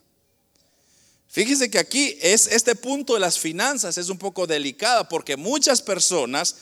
[1.27, 5.81] Fíjese que aquí es este punto de las finanzas es un poco delicada porque muchas
[5.81, 6.55] personas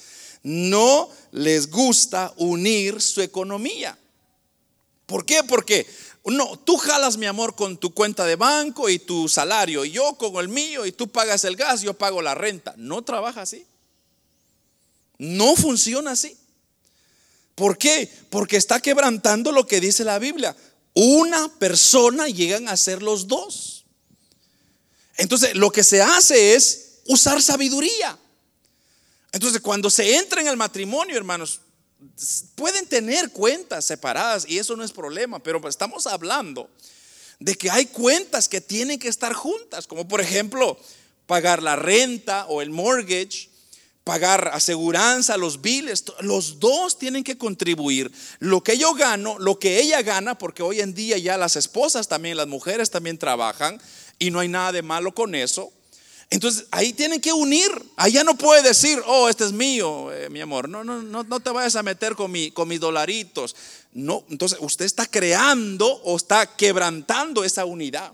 [0.44, 3.98] no les gusta unir su economía.
[5.12, 5.44] ¿Por qué?
[5.44, 5.86] Porque
[6.24, 10.14] no, tú jalas mi amor con tu cuenta de banco y tu salario, y yo
[10.14, 12.74] con el mío, y tú pagas el gas, yo pago la renta.
[12.78, 13.66] No trabaja así.
[15.18, 16.38] No funciona así.
[17.56, 18.10] ¿Por qué?
[18.30, 20.56] Porque está quebrantando lo que dice la Biblia.
[20.94, 23.84] Una persona llegan a ser los dos.
[25.18, 28.18] Entonces, lo que se hace es usar sabiduría.
[29.34, 31.60] Entonces, cuando se entra en el matrimonio, hermanos,
[32.56, 36.70] pueden tener cuentas separadas y eso no es problema, pero estamos hablando
[37.40, 40.78] de que hay cuentas que tienen que estar juntas, como por ejemplo
[41.26, 43.50] pagar la renta o el mortgage,
[44.04, 48.12] pagar aseguranza, los biles, los dos tienen que contribuir.
[48.40, 52.08] Lo que yo gano, lo que ella gana, porque hoy en día ya las esposas
[52.08, 53.82] también, las mujeres también trabajan
[54.20, 55.72] y no hay nada de malo con eso.
[56.32, 57.70] Entonces ahí tienen que unir.
[57.98, 60.70] Allá no puede decir, oh, este es mío, eh, mi amor.
[60.70, 63.54] No, no, no, no te vayas a meter con, mi, con mis dolaritos.
[63.92, 68.14] No, entonces usted está creando o está quebrantando esa unidad.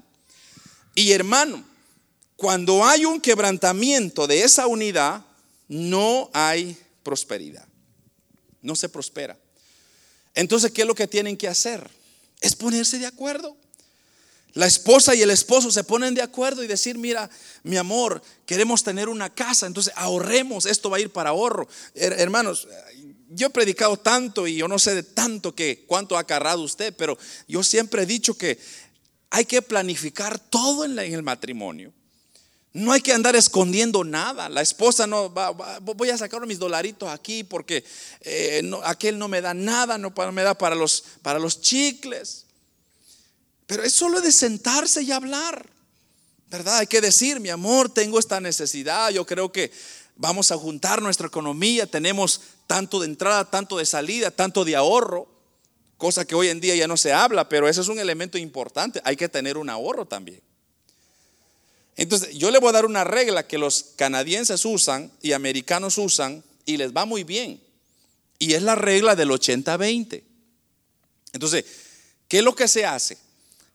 [0.95, 1.63] Y hermano,
[2.35, 5.23] cuando hay un quebrantamiento de esa unidad,
[5.67, 7.67] no hay prosperidad.
[8.63, 9.37] No se prospera.
[10.33, 11.87] Entonces, ¿qué es lo que tienen que hacer?
[12.41, 13.55] Es ponerse de acuerdo.
[14.53, 17.29] La esposa y el esposo se ponen de acuerdo y decir, mira,
[17.63, 21.67] mi amor, queremos tener una casa, entonces ahorremos, esto va a ir para ahorro.
[21.93, 22.67] hermanos,
[23.29, 26.95] yo he predicado tanto y yo no sé de tanto que cuánto ha cargado usted,
[26.95, 28.57] pero yo siempre he dicho que
[29.29, 31.93] hay que planificar todo en, el matrimonio.
[32.73, 34.49] No hay que andar escondiendo nada.
[34.49, 37.83] La esposa no va, voy a sacar mis dolaritos aquí porque
[38.21, 42.46] eh, aquel no me da nada, no me da para los, para los chicles.
[43.67, 45.69] Pero es solo de sentarse y hablar.
[46.49, 46.77] ¿Verdad?
[46.77, 49.09] Hay que decir, mi amor, tengo esta necesidad.
[49.11, 49.71] Yo creo que
[50.15, 51.85] vamos a juntar nuestra economía.
[51.85, 55.27] Tenemos tanto de entrada, tanto de salida, tanto de ahorro.
[55.97, 59.01] Cosa que hoy en día ya no se habla, pero eso es un elemento importante.
[59.03, 60.41] Hay que tener un ahorro también.
[61.97, 66.43] Entonces, yo le voy a dar una regla que los canadienses usan y americanos usan
[66.65, 67.59] y les va muy bien.
[68.39, 70.23] Y es la regla del 80-20.
[71.33, 71.65] Entonces,
[72.27, 73.17] ¿qué es lo que se hace?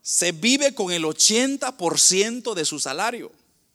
[0.02, 3.32] Se vive con el 80% de su salario.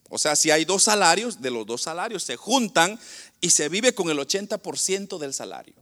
[0.09, 2.99] O sea, si hay dos salarios, de los dos salarios se juntan
[3.41, 5.75] y se vive con el 80% del salario.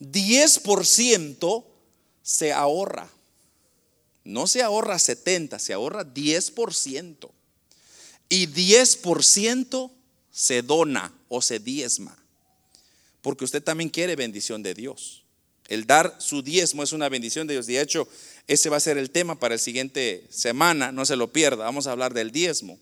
[0.00, 1.64] 10%
[2.22, 3.08] se ahorra.
[4.24, 7.30] No se ahorra 70, se ahorra 10%.
[8.28, 9.90] Y 10%
[10.30, 12.16] se dona o se diezma.
[13.22, 15.24] Porque usted también quiere bendición de Dios.
[15.70, 17.66] El dar su diezmo es una bendición de Dios.
[17.66, 18.08] De hecho,
[18.48, 21.64] ese va a ser el tema para el siguiente semana, no se lo pierda.
[21.64, 22.76] Vamos a hablar del diezmo.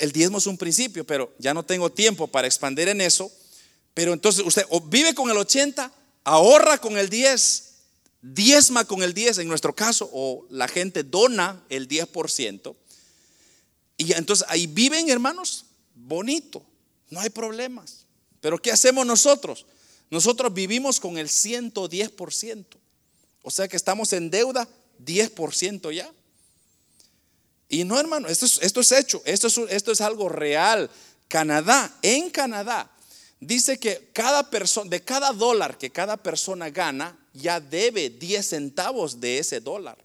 [0.00, 3.30] El diezmo es un principio, pero ya no tengo tiempo para expandir en eso.
[3.92, 5.92] Pero entonces usted vive con el 80,
[6.24, 7.74] ahorra con el 10,
[8.22, 12.74] diezma con el 10 en nuestro caso, o la gente dona el 10%.
[13.98, 16.62] Y entonces ahí viven hermanos, bonito,
[17.10, 18.06] no hay problemas.
[18.40, 19.66] Pero ¿qué hacemos nosotros?
[20.10, 22.64] Nosotros vivimos con el 110%.
[23.42, 24.68] O sea que estamos en deuda
[25.04, 26.10] 10% ya.
[27.68, 30.90] Y no, hermano, esto es, es hecho, esto es, es algo real.
[31.28, 32.90] Canadá, en Canadá,
[33.40, 39.20] dice que cada persona, de cada dólar que cada persona gana, ya debe 10 centavos
[39.20, 39.98] de ese dólar.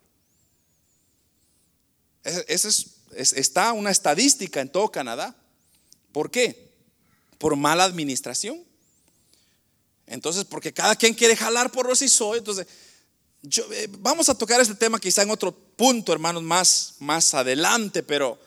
[2.24, 5.36] Esa es, está una estadística en todo Canadá.
[6.12, 6.70] ¿Por qué?
[7.38, 8.64] Por mala administración.
[10.08, 12.40] Entonces, porque cada quien quiere jalar por los soy.
[12.40, 12.68] Entonces,
[13.72, 18.40] eh, vamos a tocar este tema quizá en otro punto, hermanos, más, más adelante, pero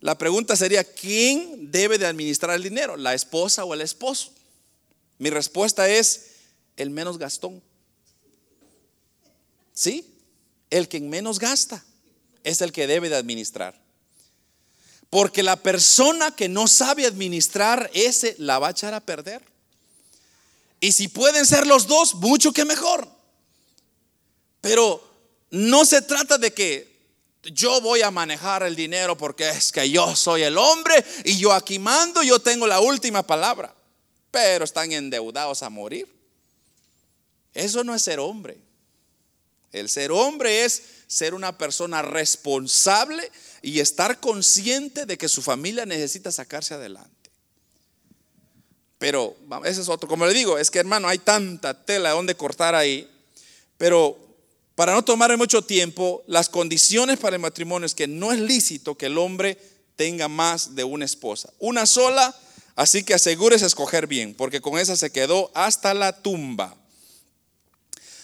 [0.00, 2.96] la pregunta sería, ¿quién debe de administrar el dinero?
[2.96, 4.32] ¿La esposa o el esposo?
[5.18, 6.26] Mi respuesta es,
[6.76, 7.60] el menos gastón.
[9.72, 10.14] ¿Sí?
[10.70, 11.84] El que menos gasta
[12.44, 13.80] es el que debe de administrar.
[15.10, 19.42] Porque la persona que no sabe administrar, ese la va a echar a perder.
[20.80, 23.08] Y si pueden ser los dos, mucho que mejor.
[24.60, 25.02] Pero
[25.50, 26.98] no se trata de que
[27.42, 31.52] yo voy a manejar el dinero porque es que yo soy el hombre y yo
[31.52, 33.74] aquí mando, yo tengo la última palabra.
[34.30, 36.06] Pero están endeudados a morir.
[37.54, 38.58] Eso no es ser hombre.
[39.72, 43.30] El ser hombre es ser una persona responsable
[43.62, 47.17] y estar consciente de que su familia necesita sacarse adelante.
[48.98, 52.74] Pero ese es otro, como le digo, es que hermano, hay tanta tela donde cortar
[52.74, 53.08] ahí,
[53.76, 54.18] pero
[54.74, 58.96] para no tomar mucho tiempo, las condiciones para el matrimonio es que no es lícito
[58.96, 59.58] que el hombre
[59.96, 61.52] tenga más de una esposa.
[61.58, 62.34] Una sola,
[62.76, 66.76] así que asegúrese escoger bien, porque con esa se quedó hasta la tumba.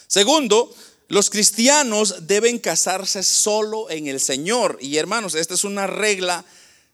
[0.06, 0.72] Segundo,
[1.08, 4.78] los cristianos deben casarse solo en el Señor.
[4.80, 6.44] Y hermanos, esta es una regla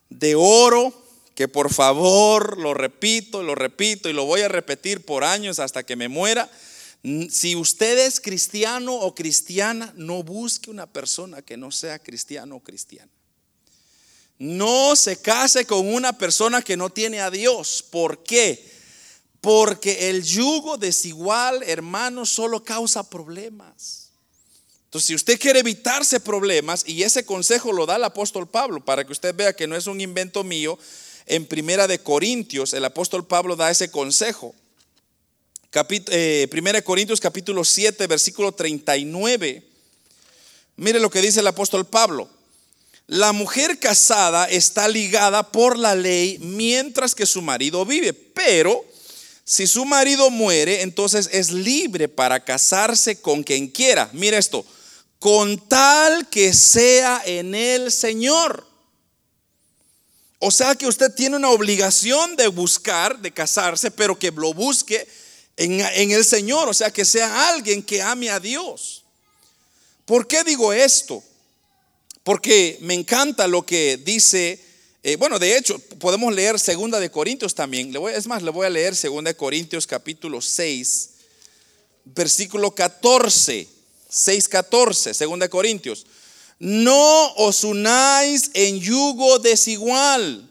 [0.08, 0.94] de oro
[1.40, 5.82] que por favor lo repito, lo repito y lo voy a repetir por años hasta
[5.82, 6.50] que me muera
[7.30, 12.60] si usted es cristiano o cristiana, no busque una persona que no sea cristiano o
[12.60, 13.10] cristiana.
[14.38, 17.82] No se case con una persona que no tiene a Dios.
[17.90, 18.70] ¿Por qué?
[19.40, 24.10] Porque el yugo desigual, hermano, solo causa problemas.
[24.84, 29.06] Entonces, si usted quiere evitarse problemas, y ese consejo lo da el apóstol Pablo, para
[29.06, 30.78] que usted vea que no es un invento mío,
[31.30, 34.54] en Primera de Corintios, el apóstol Pablo da ese consejo.
[36.10, 39.62] Eh, Primera de Corintios capítulo 7, versículo 39.
[40.76, 42.28] Mire lo que dice el apóstol Pablo.
[43.06, 48.84] La mujer casada está ligada por la ley mientras que su marido vive, pero
[49.44, 54.10] si su marido muere, entonces es libre para casarse con quien quiera.
[54.12, 54.64] Mire esto,
[55.20, 58.69] con tal que sea en el Señor.
[60.42, 65.06] O sea que usted tiene una obligación de buscar, de casarse, pero que lo busque
[65.58, 69.04] en, el Señor, o sea, que sea alguien que ame a Dios.
[70.06, 71.22] ¿Por qué digo esto?
[72.24, 74.58] Porque me encanta lo que dice,
[75.02, 77.92] eh, bueno, de hecho, podemos leer Segunda de Corintios también.
[77.92, 81.10] Le voy, es más, le voy a leer Segunda de Corintios capítulo 6,
[82.06, 83.68] versículo 14,
[84.08, 86.06] 6, 14, Segunda de Corintios.
[86.60, 90.48] No os unáis en yugo desigual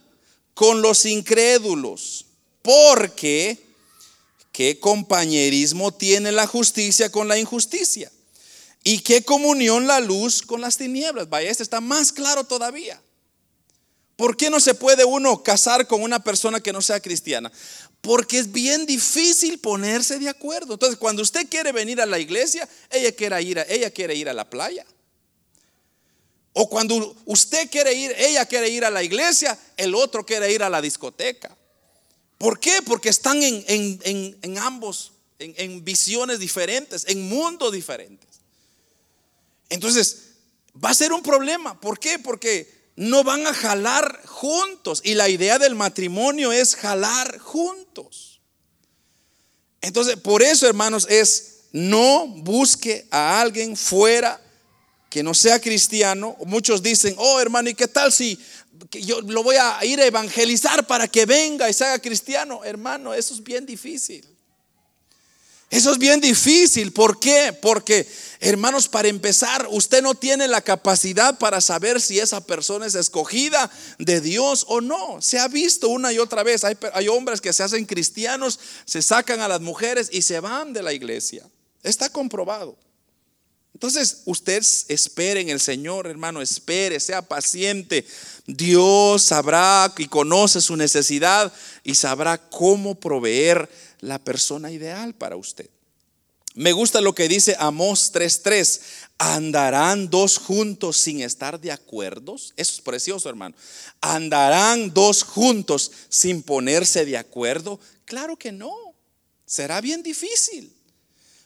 [0.53, 2.25] con los incrédulos,
[2.61, 3.69] porque
[4.59, 8.11] ¿Qué compañerismo tiene la justicia con la injusticia?
[8.83, 11.29] ¿Y qué comunión la luz con las tinieblas?
[11.29, 13.01] Vaya, este está más claro todavía.
[14.17, 17.49] ¿Por qué no se puede uno casar con una persona que no sea cristiana?
[18.01, 20.73] Porque es bien difícil ponerse de acuerdo.
[20.73, 24.27] Entonces, cuando usted quiere venir a la iglesia, ella quiere ir a, ella quiere ir
[24.27, 24.85] a la playa.
[26.61, 30.61] O cuando usted quiere ir, ella quiere ir a la iglesia, el otro quiere ir
[30.61, 31.55] a la discoteca.
[32.37, 32.81] ¿Por qué?
[32.81, 38.41] Porque están en, ambos, en, visiones diferentes, en mundos diferentes.
[39.69, 40.31] Entonces,
[40.83, 41.79] va a ser un problema.
[41.79, 42.19] ¿Por qué?
[42.19, 44.99] Porque no van a jalar juntos.
[45.05, 48.41] Y la idea del matrimonio es jalar juntos.
[49.79, 54.41] Entonces, por eso, hermanos, es no busque a alguien fuera
[55.09, 56.37] que no sea cristiano.
[56.45, 58.39] Muchos dicen, oh hermano, ¿y qué tal si
[58.91, 62.63] yo lo voy a ir a evangelizar para que venga y se haga cristiano.
[62.63, 64.25] Hermano, eso es bien difícil.
[65.69, 66.91] Eso es bien difícil.
[66.91, 67.53] ¿Por qué?
[67.53, 68.07] Porque,
[68.39, 73.69] hermanos, para empezar, usted no tiene la capacidad para saber si esa persona es escogida
[73.99, 75.21] de Dios o no.
[75.21, 76.63] Se ha visto una y otra vez.
[76.63, 80.73] Hay, hay hombres que se hacen cristianos, se sacan a las mujeres y se van
[80.73, 81.47] de la iglesia.
[81.83, 82.75] Está comprobado.
[83.79, 88.05] Entonces, usted espere en el Señor, hermano, espere, sea paciente.
[88.45, 91.53] Dios sabrá y conoce su necesidad
[91.85, 93.69] y sabrá cómo proveer
[94.01, 95.69] la persona ideal para usted.
[96.55, 98.81] Me gusta lo que dice Amós 3:3.
[99.17, 102.35] ¿Andarán dos juntos sin estar de acuerdo?
[102.35, 103.55] Eso es precioso, hermano.
[104.01, 107.79] ¿Andarán dos juntos sin ponerse de acuerdo?
[108.03, 108.73] Claro que no.
[109.45, 110.75] Será bien difícil.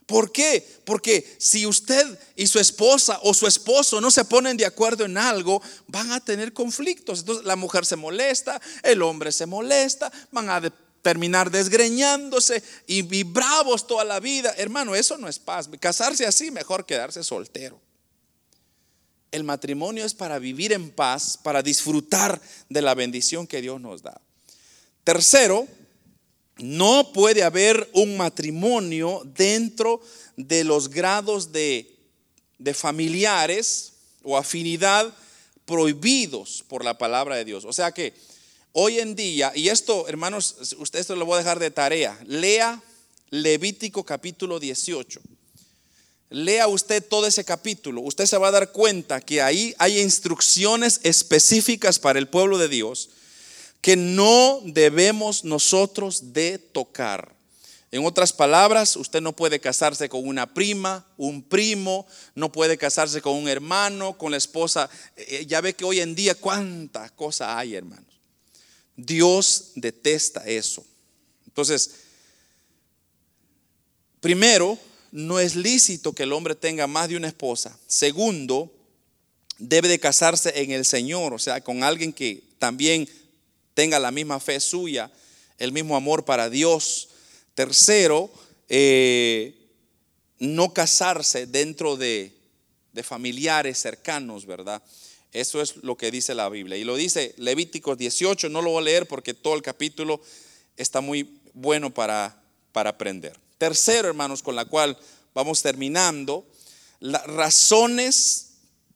[0.06, 0.68] ¿Por qué?
[0.86, 5.18] Porque si usted y su esposa o su esposo no se ponen de acuerdo en
[5.18, 7.20] algo, van a tener conflictos.
[7.20, 10.62] Entonces la mujer se molesta, el hombre se molesta, van a
[11.02, 14.54] terminar desgreñándose y, bravos toda la vida.
[14.58, 15.70] Hermano, eso no es paz.
[15.80, 17.80] Casarse así, mejor quedarse soltero.
[19.32, 24.02] El matrimonio es para vivir en paz, para disfrutar de la bendición que Dios nos
[24.02, 24.20] da.
[25.04, 25.68] Tercero,
[26.58, 30.02] no puede haber un matrimonio dentro
[30.38, 31.96] de los grados de,
[32.58, 33.94] de familiares
[34.24, 35.14] o afinidad
[35.66, 37.66] prohibidos por la palabra de Dios.
[37.66, 38.14] O sea que
[38.76, 42.20] Hoy en día, y esto, hermanos, usted esto lo voy a dejar de tarea.
[42.26, 42.82] Lea
[43.30, 45.22] Levítico capítulo 18.
[46.32, 48.02] Lea usted todo ese capítulo.
[48.02, 52.68] Usted se va a dar cuenta que ahí hay instrucciones específicas para el pueblo de
[52.68, 53.12] Dios
[53.84, 57.36] que no debemos nosotros de tocar.
[57.92, 63.22] En otras palabras, usted no puede casarse con una prima, un primo, no puede casarse
[63.22, 64.90] con un hermano, con la esposa.
[65.18, 68.22] Eh, ya ve que hoy en día cuánta cosa hay, hermanos.
[68.96, 70.86] Dios detesta eso.
[71.46, 71.92] Entonces,
[74.22, 74.80] primero,
[75.12, 77.78] no es lícito que el hombre tenga más de una esposa.
[77.86, 78.74] Segundo,
[79.58, 83.10] debe de casarse en el Señor, o sea, con alguien que también
[83.74, 85.12] tenga la misma fe suya,
[85.58, 87.10] el mismo amor para Dios.
[87.56, 88.32] Tercero,
[88.70, 89.56] eh,
[90.40, 92.34] no casarse dentro de,
[92.94, 94.82] de familiares cercanos, ¿verdad?
[95.32, 96.78] Eso es lo que dice la Biblia.
[96.78, 100.22] Y lo dice Levíticos 18, no lo voy a leer porque todo el capítulo
[100.78, 102.40] está muy bueno para,
[102.72, 103.40] para aprender.
[103.58, 104.98] Tercero, hermanos, con la cual
[105.34, 106.46] vamos terminando,
[107.00, 108.52] las razones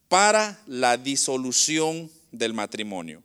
[0.08, 3.22] para la disolución del matrimonio.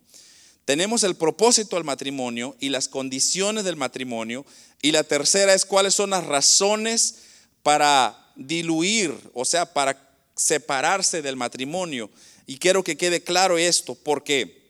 [0.64, 4.46] Tenemos el propósito del matrimonio y las condiciones del matrimonio.
[4.80, 7.16] Y la tercera es cuáles son las razones
[7.62, 12.10] para diluir, o sea, para separarse del matrimonio.
[12.46, 14.62] Y quiero que quede claro esto, porque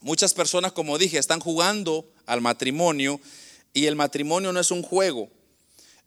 [0.00, 3.20] muchas personas, como dije, están jugando al matrimonio
[3.72, 5.28] y el matrimonio no es un juego.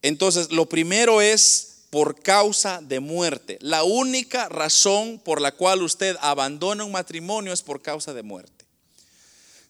[0.01, 3.57] Entonces, lo primero es por causa de muerte.
[3.61, 8.56] La única razón por la cual usted abandona un matrimonio es por causa de muerte.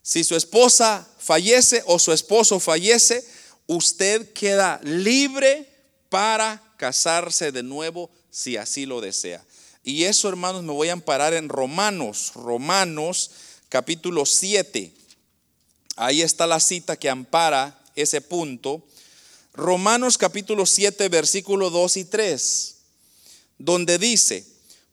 [0.07, 3.27] Si su esposa fallece o su esposo fallece,
[3.65, 5.69] usted queda libre
[6.07, 9.43] para casarse de nuevo si así lo desea.
[9.83, 13.31] Y eso, hermanos, me voy a amparar en Romanos, Romanos
[13.67, 14.93] capítulo 7.
[15.97, 18.87] Ahí está la cita que ampara ese punto.
[19.51, 22.75] Romanos capítulo 7, versículo 2 y 3,
[23.57, 24.47] donde dice,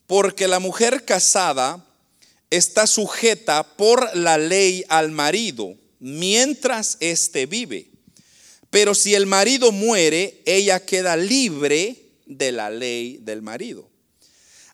[0.08, 1.86] porque la mujer casada
[2.56, 7.88] está sujeta por la ley al marido mientras éste vive.
[8.70, 11.96] Pero si el marido muere, ella queda libre
[12.26, 13.88] de la ley del marido.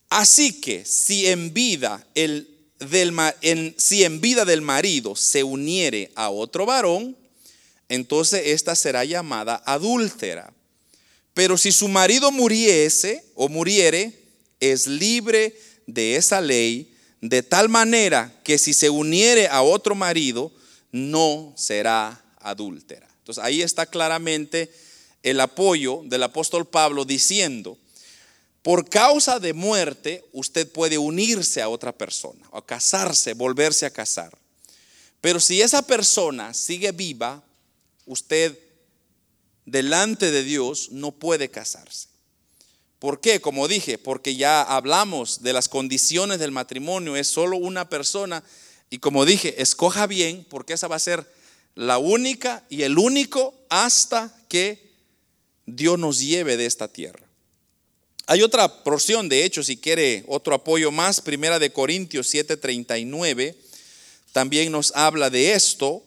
[0.08, 2.48] Así que si en vida el
[2.80, 7.16] del, si en vida del marido se uniere a otro varón,
[7.88, 10.52] entonces esta será llamada adúltera.
[11.34, 14.18] Pero si su marido muriese o muriere,
[14.58, 16.89] es libre de esa ley,
[17.20, 20.52] de tal manera que si se uniere a otro marido,
[20.92, 23.08] no será adúltera.
[23.18, 24.72] Entonces ahí está claramente
[25.22, 27.78] el apoyo del apóstol Pablo diciendo,
[28.62, 34.36] por causa de muerte, usted puede unirse a otra persona, o casarse, volverse a casar.
[35.20, 37.42] Pero si esa persona sigue viva,
[38.06, 38.58] usted
[39.64, 42.09] delante de Dios no puede casarse.
[43.00, 43.40] ¿Por qué?
[43.40, 48.44] Como dije, porque ya hablamos de las condiciones del matrimonio, es solo una persona
[48.90, 51.26] y como dije, escoja bien porque esa va a ser
[51.74, 54.90] la única y el único hasta que
[55.64, 57.26] Dios nos lleve de esta tierra.
[58.26, 63.56] Hay otra porción, de hecho, si quiere otro apoyo más, Primera de Corintios 7:39,
[64.32, 66.04] también nos habla de esto.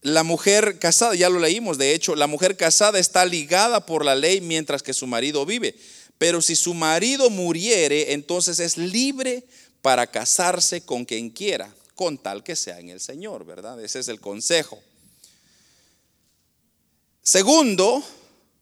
[0.00, 4.16] La mujer casada, ya lo leímos, de hecho, la mujer casada está ligada por la
[4.16, 5.76] ley mientras que su marido vive.
[6.22, 9.42] Pero si su marido muriere, entonces es libre
[9.80, 13.82] para casarse con quien quiera, con tal que sea en el Señor, ¿verdad?
[13.82, 14.80] Ese es el consejo.
[17.24, 18.04] Segundo,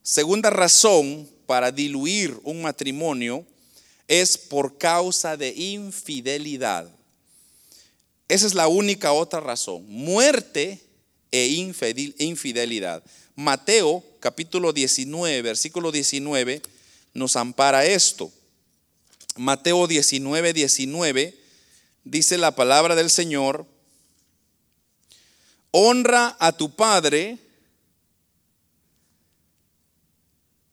[0.03, 3.45] segunda razón para diluir un matrimonio
[4.09, 6.91] es por causa de infidelidad.
[8.27, 9.85] Esa es la única otra razón.
[9.87, 10.81] Muerte
[11.31, 13.03] e infidelidad.
[13.35, 16.63] Mateo capítulo 19, versículo 19,
[17.15, 18.33] nos ampara esto.
[19.37, 21.39] Mateo 19, 19
[22.05, 23.67] dice la palabra del Señor,
[25.71, 27.39] honra a tu padre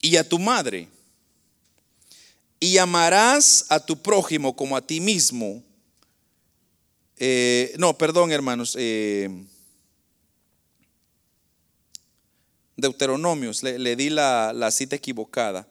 [0.02, 0.88] y a tu madre,
[2.60, 5.64] y amarás a tu prójimo como a ti mismo.
[7.18, 8.76] Eh, no, perdón hermanos.
[8.80, 9.30] Eh,
[12.78, 15.68] Deuteronomios, le, di la, cita equivocada.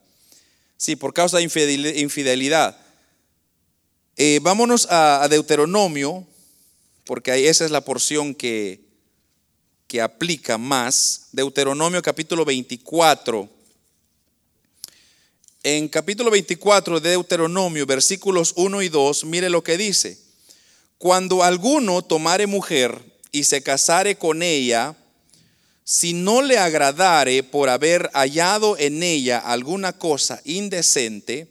[0.77, 2.79] Sí, por causa de infidelidad.
[4.17, 6.27] Eh, vámonos a, Deuteronomio,
[7.05, 8.81] porque esa es la porción que,
[9.87, 11.29] que aplica más.
[11.33, 13.49] Deuteronomio capítulo 24.
[15.63, 20.19] En capítulo 24 de Deuteronomio, versículos 1 y 2, mire lo que dice.
[20.99, 23.03] Cuando alguno tomare mujer
[23.33, 24.95] y se casare con ella,
[25.89, 31.47] si no le agradare por haber hallado en ella alguna cosa indecente,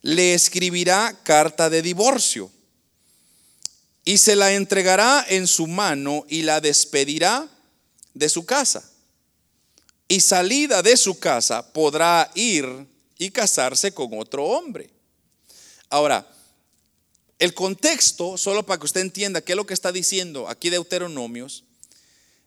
[0.00, 2.50] le escribirá carta de divorcio
[4.02, 7.46] y se la entregará en su mano y la despedirá
[8.14, 8.90] de su casa.
[10.08, 12.66] Y salida de su casa podrá ir
[13.18, 14.88] y casarse con otro hombre.
[15.90, 16.26] Ahora,
[17.38, 21.64] el contexto, solo para que usted entienda qué es lo que está diciendo aquí Deuteronomios,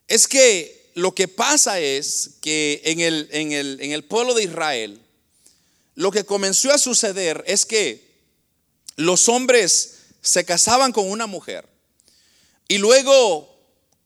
[0.08, 4.44] es que lo que pasa es que en el, en, el, en el pueblo de
[4.44, 5.00] Israel,
[5.96, 8.12] lo que comenzó a suceder es que
[8.96, 11.68] los hombres se casaban con una mujer
[12.68, 13.54] y luego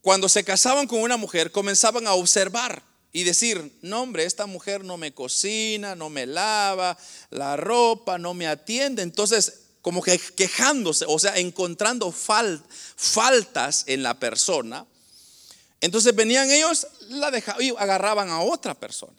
[0.02, 4.84] cuando se casaban con una mujer comenzaban a observar y decir, no hombre, esta mujer
[4.84, 6.98] no me cocina, no me lava
[7.30, 9.02] la ropa, no me atiende.
[9.02, 14.86] Entonces, como que quejándose, o sea, encontrando faltas en la persona.
[15.82, 19.18] Entonces venían ellos, la dejaban y agarraban a otra persona.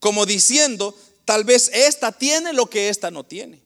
[0.00, 3.60] Como diciendo, tal vez esta tiene lo que esta no tiene.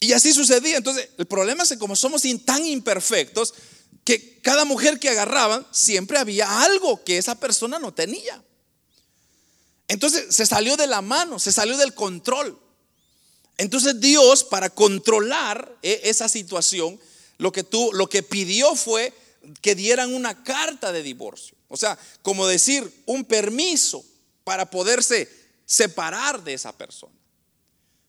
[0.00, 0.76] Y así sucedía.
[0.76, 3.54] Entonces, el problema es que como somos tan imperfectos,
[4.04, 8.42] que cada mujer que agarraban, siempre había algo que esa persona no tenía.
[9.88, 12.58] Entonces se salió de la mano, se salió del control.
[13.58, 16.98] Entonces Dios, para controlar eh, esa situación,
[17.38, 19.12] lo que, tú, lo que pidió fue
[19.60, 21.56] que dieran una carta de divorcio.
[21.68, 24.04] O sea, como decir, un permiso
[24.44, 25.28] para poderse
[25.64, 27.14] separar de esa persona.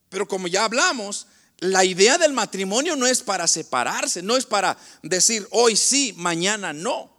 [0.09, 1.27] Pero como ya hablamos,
[1.59, 6.73] la idea del matrimonio no es para separarse, no es para decir hoy sí, mañana
[6.73, 7.09] no,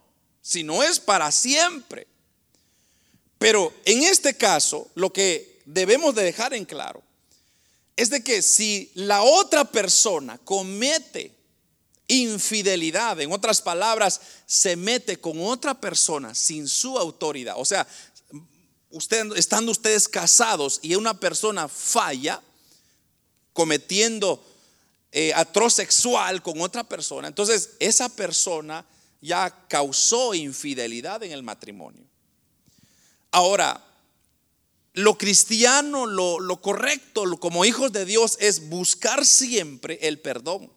[0.41, 2.07] sino es para siempre.
[3.37, 7.03] Pero en este caso, lo que debemos de dejar en claro
[7.95, 11.34] es de que si la otra persona comete
[12.07, 17.55] infidelidad, en otras palabras, se mete con otra persona sin su autoridad.
[17.57, 17.87] O sea,
[18.89, 22.41] usted, estando ustedes casados y una persona falla
[23.53, 24.43] cometiendo
[25.11, 28.85] eh, atroz sexual con otra persona, entonces esa persona
[29.21, 32.03] ya causó infidelidad en el matrimonio.
[33.31, 33.83] Ahora,
[34.93, 40.71] lo cristiano, lo, lo correcto como hijos de Dios es buscar siempre el perdón.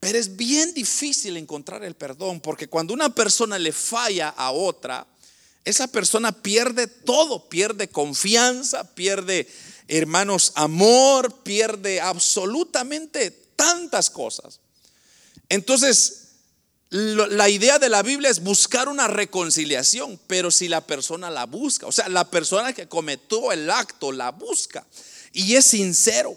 [0.00, 5.06] Pero es bien difícil encontrar el perdón porque cuando una persona le falla a otra,
[5.64, 9.48] esa persona pierde todo, pierde confianza, pierde,
[9.88, 14.60] hermanos, amor, pierde absolutamente tantas cosas.
[15.48, 16.26] Entonces,
[16.90, 21.86] la idea de la Biblia es buscar una reconciliación, pero si la persona la busca,
[21.86, 24.86] o sea, la persona que cometió el acto la busca
[25.32, 26.36] y es sincero,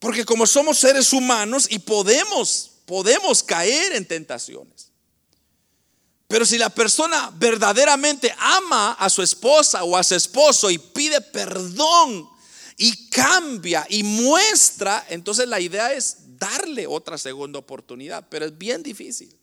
[0.00, 4.90] porque como somos seres humanos y podemos, podemos caer en tentaciones.
[6.26, 11.20] Pero si la persona verdaderamente ama a su esposa o a su esposo y pide
[11.20, 12.28] perdón
[12.76, 18.82] y cambia y muestra, entonces la idea es darle otra segunda oportunidad, pero es bien
[18.82, 19.36] difícil.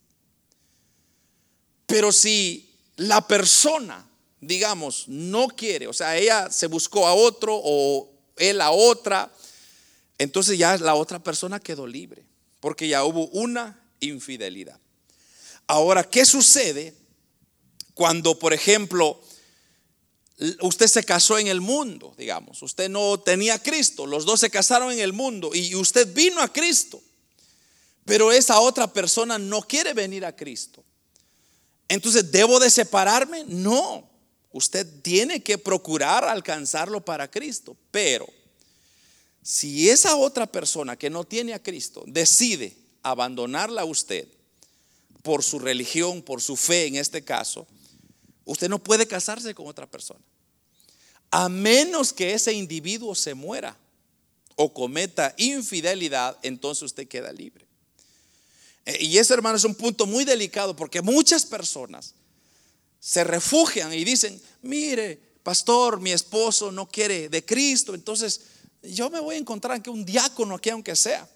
[1.86, 4.10] Pero si la persona,
[4.42, 9.32] digamos, no quiere, o sea, ella se buscó a otro o él a otra,
[10.18, 12.26] entonces ya la otra persona quedó libre,
[12.60, 14.80] porque ya hubo una infidelidad.
[15.68, 16.96] Ahora, ¿qué sucede
[17.94, 19.22] cuando, por ejemplo,
[20.62, 24.50] usted se casó en el mundo, digamos, usted no tenía a Cristo, los dos se
[24.50, 27.02] casaron en el mundo y usted vino a Cristo,
[28.06, 30.84] pero esa otra persona no quiere venir a Cristo?
[31.90, 33.46] Entonces, ¿debo de separarme?
[33.48, 34.10] No,
[34.52, 38.28] usted tiene que procurar alcanzarlo para Cristo, pero
[39.48, 44.28] si esa otra persona que no tiene a Cristo decide abandonarla a usted
[45.24, 47.66] por su religión, por su fe en este caso,
[48.44, 50.20] usted no puede casarse con otra persona.
[51.32, 53.78] A menos que ese individuo se muera
[54.58, 57.66] o cometa infidelidad, entonces usted queda libre.
[58.86, 62.16] Eh, y ese hermano es un punto muy delicado porque muchas personas
[63.00, 68.42] se refugian y dicen, mire, pastor, mi esposo no quiere de Cristo, entonces
[68.94, 71.28] yo me voy a encontrar que un diácono aquí aunque sea,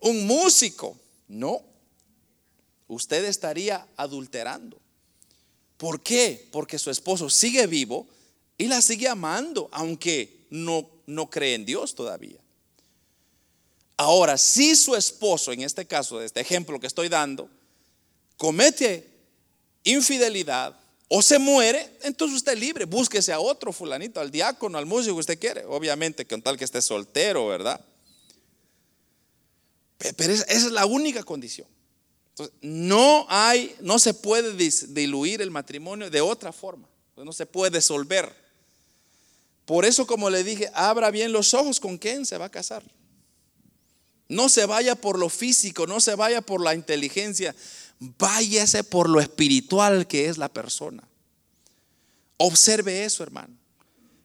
[0.00, 0.96] un músico.
[1.28, 1.62] No,
[2.88, 4.80] usted estaría adulterando.
[5.76, 6.48] ¿Por qué?
[6.52, 8.06] Porque su esposo sigue vivo
[8.58, 12.38] y la sigue amando, aunque no, no cree en Dios todavía.
[13.96, 17.50] Ahora, si su esposo, en este caso, de este ejemplo que estoy dando,
[18.36, 19.08] comete
[19.84, 20.79] infidelidad
[21.12, 25.16] o se muere, entonces usted es libre, búsquese a otro fulanito, al diácono, al músico
[25.16, 27.84] que usted quiere, obviamente con tal que esté soltero, ¿verdad?
[29.98, 31.66] Pero esa es la única condición.
[32.62, 38.32] No hay, no se puede diluir el matrimonio de otra forma, no se puede disolver.
[39.66, 42.84] Por eso, como le dije, abra bien los ojos con quién se va a casar.
[44.28, 47.52] No se vaya por lo físico, no se vaya por la inteligencia,
[48.00, 51.04] váyase por lo espiritual que es la persona.
[52.38, 53.54] Observe eso, hermano.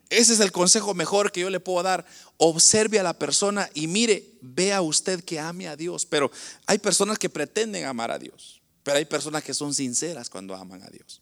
[0.10, 2.06] Ese es el consejo mejor que yo le puedo dar.
[2.38, 6.06] Observe a la persona y mire, vea usted que ame a Dios.
[6.06, 6.32] Pero
[6.66, 10.82] hay personas que pretenden amar a Dios, pero hay personas que son sinceras cuando aman
[10.84, 11.22] a Dios.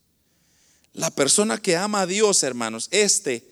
[0.93, 3.47] La persona que ama a Dios, hermanos, este,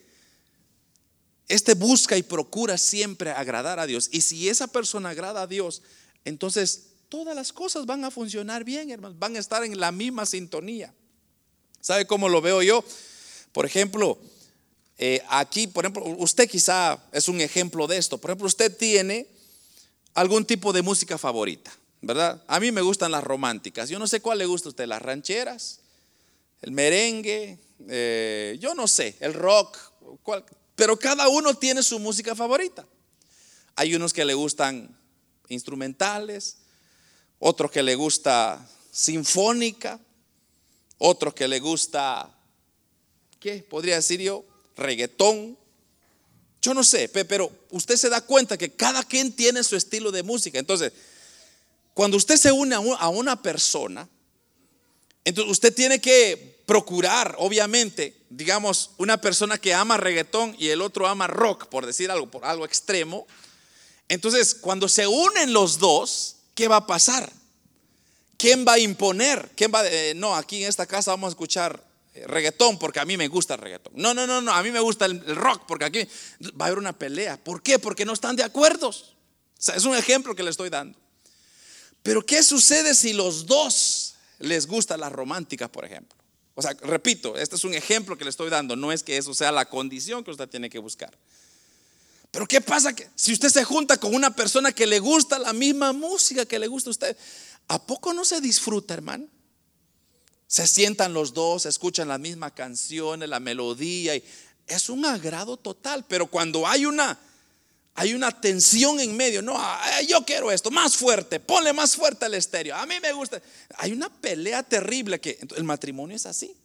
[1.47, 4.10] este busca y procura siempre agradar a Dios.
[4.12, 5.82] Y si esa persona agrada a Dios,
[6.24, 10.26] entonces todas las cosas van a funcionar bien, hermanos, van a estar en la misma
[10.26, 10.93] sintonía.
[11.82, 12.86] ¿Sabe cómo lo veo yo?
[13.51, 14.18] Por ejemplo,
[14.97, 18.18] eh, aquí, por ejemplo, usted quizá es un ejemplo de esto.
[18.18, 19.28] Por ejemplo, usted tiene
[20.14, 21.70] algún tipo de música favorita,
[22.01, 22.41] ¿verdad?
[22.47, 23.89] A mí me gustan las románticas.
[23.89, 25.82] Yo no sé cuál le gusta a usted, las rancheras,
[26.62, 27.59] el merengue,
[27.89, 29.78] eh, yo no sé, el rock,
[30.78, 32.88] pero cada uno tiene su música favorita.
[33.76, 34.97] Hay unos que le gustan
[35.49, 36.61] instrumentales,
[37.42, 40.00] otros que le gusta sinfónica,
[41.00, 42.30] otros que le gusta,
[43.39, 44.46] ¿qué podría decir yo?
[44.78, 45.58] reggaetón.
[46.62, 50.22] Yo no sé, pero usted se da cuenta que cada quien tiene su estilo de
[50.22, 50.60] música.
[50.60, 50.94] Entonces,
[51.96, 54.08] cuando usted se une a una persona,
[55.26, 61.08] entonces usted tiene que procurar, obviamente, digamos, una persona que ama reggaetón y el otro
[61.08, 63.26] ama rock, por decir algo, por algo extremo.
[64.08, 67.32] Entonces, cuando se unen los dos, ¿qué va a pasar?
[68.38, 69.52] ¿Quién va a imponer?
[69.56, 71.84] ¿Quién va a, eh, no, aquí en esta casa vamos a escuchar
[72.14, 73.93] eh, reggaetón porque a mí me gusta el reggaetón.
[73.95, 76.08] No, no, no, no, a mí me gusta el, rock porque aquí
[76.60, 77.38] va a haber una pelea.
[77.38, 77.80] ¿Por qué?
[77.80, 78.89] Porque no están de acuerdo.
[78.89, 78.95] O
[79.58, 80.99] sea, es un ejemplo que le estoy dando.
[82.04, 86.18] Pero ¿qué sucede si los dos les gusta la romántica, por ejemplo?
[86.56, 89.34] O sea, repito, este es un ejemplo que le estoy dando, no es que eso
[89.34, 91.18] sea la condición que usted tiene que buscar.
[92.32, 95.52] Pero ¿qué pasa que si usted se junta con una persona que le gusta la
[95.52, 97.18] misma música que le gusta a usted?
[97.68, 99.28] ¿A poco no se disfruta, hermano?
[100.48, 104.24] Se sientan los dos, escuchan la misma canción, la melodía y
[104.68, 107.20] es un agrado total, pero cuando hay una
[107.94, 109.60] hay una tensión en medio, no,
[110.08, 112.76] yo quiero esto, más fuerte, ponle más fuerte el estéreo.
[112.76, 113.42] A mí me gusta.
[113.78, 116.56] Hay una pelea terrible que el matrimonio es así.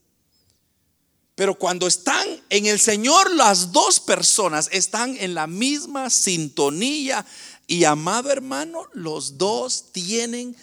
[1.37, 7.25] Pero cuando están en el Señor, las dos personas están en la misma sintonía.
[7.67, 10.57] Y amado hermano, los dos tienen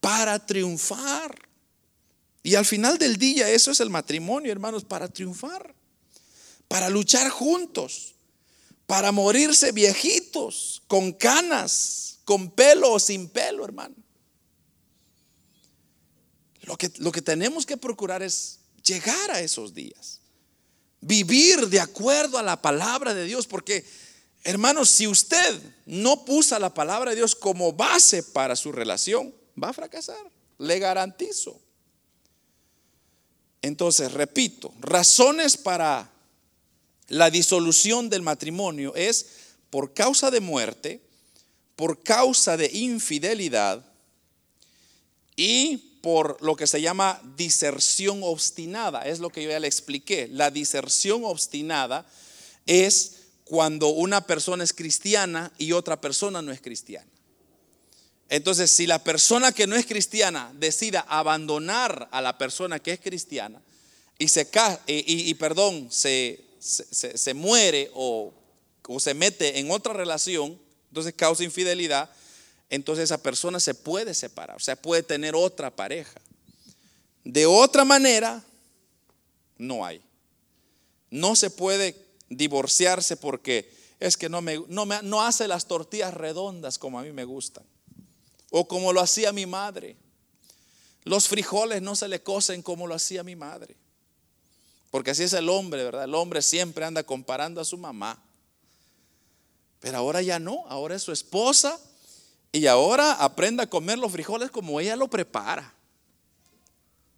[0.00, 1.46] para triunfar.
[2.42, 5.74] Y al final del día eso es el matrimonio, hermanos, para triunfar,
[6.66, 8.14] para luchar juntos,
[8.86, 13.96] para morirse viejitos, con canas, con pelo o sin pelo, hermano.
[16.62, 20.20] Lo que, lo que tenemos que procurar es llegar a esos días,
[21.00, 23.84] vivir de acuerdo a la palabra de Dios, porque,
[24.44, 29.70] hermanos, si usted no puso la palabra de Dios como base para su relación, va
[29.70, 31.60] a fracasar, le garantizo.
[33.62, 36.12] Entonces, repito, razones para
[37.08, 39.26] la disolución del matrimonio es
[39.70, 41.00] por causa de muerte,
[41.74, 43.84] por causa de infidelidad
[45.36, 49.02] y por lo que se llama diserción obstinada.
[49.02, 50.28] Es lo que yo ya le expliqué.
[50.30, 52.06] La diserción obstinada
[52.64, 57.10] es cuando una persona es cristiana y otra persona no es cristiana.
[58.28, 63.00] Entonces, si la persona que no es cristiana decida abandonar a la persona que es
[63.00, 63.60] cristiana
[64.16, 64.48] y se
[64.86, 68.32] y, y, perdón, se, se, muere o,
[68.86, 70.56] o se mete en otra relación,
[70.90, 72.08] entonces causa infidelidad,
[72.68, 76.20] entonces esa persona se puede separar, o sea, puede tener otra pareja.
[77.24, 78.42] De otra manera,
[79.58, 80.02] no hay.
[81.10, 81.96] No se puede
[82.28, 87.02] divorciarse porque es que no, me, no, me, no hace las tortillas redondas como a
[87.02, 87.64] mí me gustan.
[88.50, 89.96] O como lo hacía mi madre.
[91.04, 93.76] Los frijoles no se le cocen como lo hacía mi madre.
[94.90, 96.04] Porque así es el hombre, ¿verdad?
[96.04, 98.22] El hombre siempre anda comparando a su mamá.
[99.80, 101.80] Pero ahora ya no, ahora es su esposa
[102.52, 105.74] y ahora aprenda a comer los frijoles como ella lo prepara.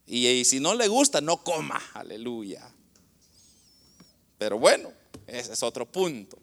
[0.06, 2.66] Y, si no le gusta, no coma, aleluya.
[4.38, 4.90] Pero bueno,
[5.26, 6.38] ese es otro punto.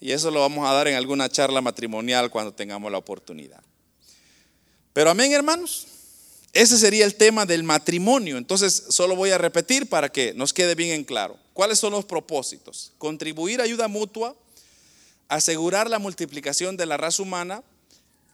[0.00, 3.62] Y eso lo vamos a dar en alguna charla matrimonial cuando tengamos la oportunidad.
[4.92, 5.86] Pero amén, hermanos.
[6.52, 8.36] Ese sería el tema del matrimonio.
[8.36, 11.38] Entonces, solo voy a repetir para que nos quede bien en claro.
[11.52, 12.92] ¿Cuáles son los propósitos?
[12.98, 14.34] Contribuir ayuda mutua,
[15.28, 17.62] asegurar la multiplicación de la raza humana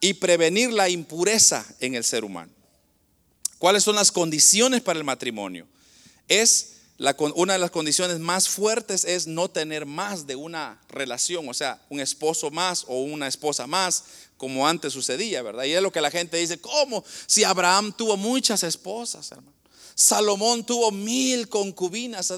[0.03, 2.53] y prevenir la impureza en el ser humano.
[3.59, 5.67] ¿Cuáles son las condiciones para el matrimonio?
[6.27, 6.73] Es
[7.35, 11.81] una de las condiciones más fuertes es no tener más de una relación, o sea,
[11.89, 14.05] un esposo más o una esposa más,
[14.37, 15.65] como antes sucedía, ¿verdad?
[15.65, 17.05] Y es lo que la gente dice, ¿cómo?
[17.27, 19.62] Si Abraham tuvo muchas esposas, hermano.
[19.95, 22.33] Salomón tuvo mil concubinas.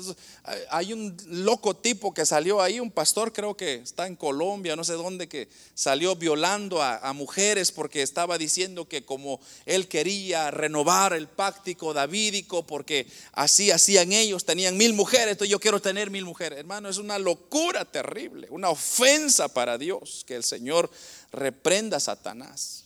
[0.71, 4.85] Hay un loco tipo que salió ahí, un pastor creo que está en Colombia, no
[4.85, 11.13] sé dónde, que salió violando a, mujeres porque estaba diciendo que como él quería renovar
[11.13, 16.25] el páctico davídico, porque así hacían ellos, tenían mil mujeres, entonces yo quiero tener mil
[16.25, 16.59] mujeres.
[16.59, 20.91] Hermano, es una locura terrible, una ofensa para Dios que el Señor
[21.33, 22.84] reprenda a Satanás.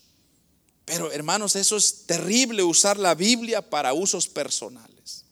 [0.89, 5.25] Pero hermanos, eso es terrible usar la Biblia para usos personales.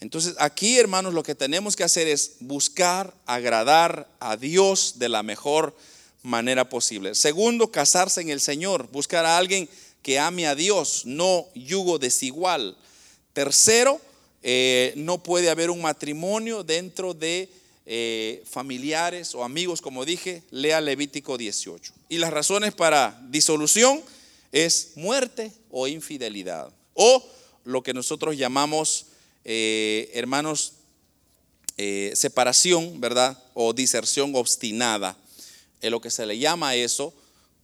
[0.00, 5.22] Entonces aquí, hermanos, lo que tenemos que hacer es buscar agradar a Dios de la
[5.22, 5.76] mejor
[6.24, 7.14] manera posible.
[7.14, 9.68] Segundo, casarse en el Señor, buscar a alguien
[10.02, 12.76] que ame a Dios, no yugo desigual.
[13.34, 14.00] Tercero,
[14.42, 17.48] eh, no puede haber un matrimonio dentro de
[17.86, 21.92] eh, familiares o amigos, como dije, lea Levítico 18.
[22.08, 24.02] Y las razones para disolución
[24.52, 26.72] es muerte o infidelidad.
[26.94, 27.24] O
[27.64, 29.06] lo que nosotros llamamos,
[29.44, 30.74] eh, hermanos,
[31.76, 33.42] eh, separación, ¿verdad?
[33.54, 35.16] O diserción obstinada.
[35.80, 37.14] Es lo que se le llama eso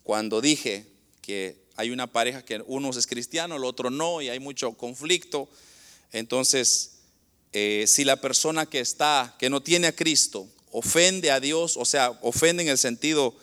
[0.05, 0.87] cuando dije
[1.21, 5.49] que hay una pareja que uno es cristiano, el otro no, y hay mucho conflicto.
[6.13, 6.93] Entonces,
[7.53, 11.85] eh, si la persona que está, que no tiene a Cristo, ofende a Dios, o
[11.85, 13.35] sea, ofende en el sentido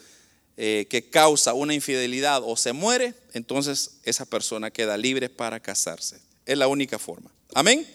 [0.57, 6.19] eh, que causa una infidelidad o se muere, entonces esa persona queda libre para casarse.
[6.45, 7.31] Es la única forma.
[7.53, 7.87] Amén.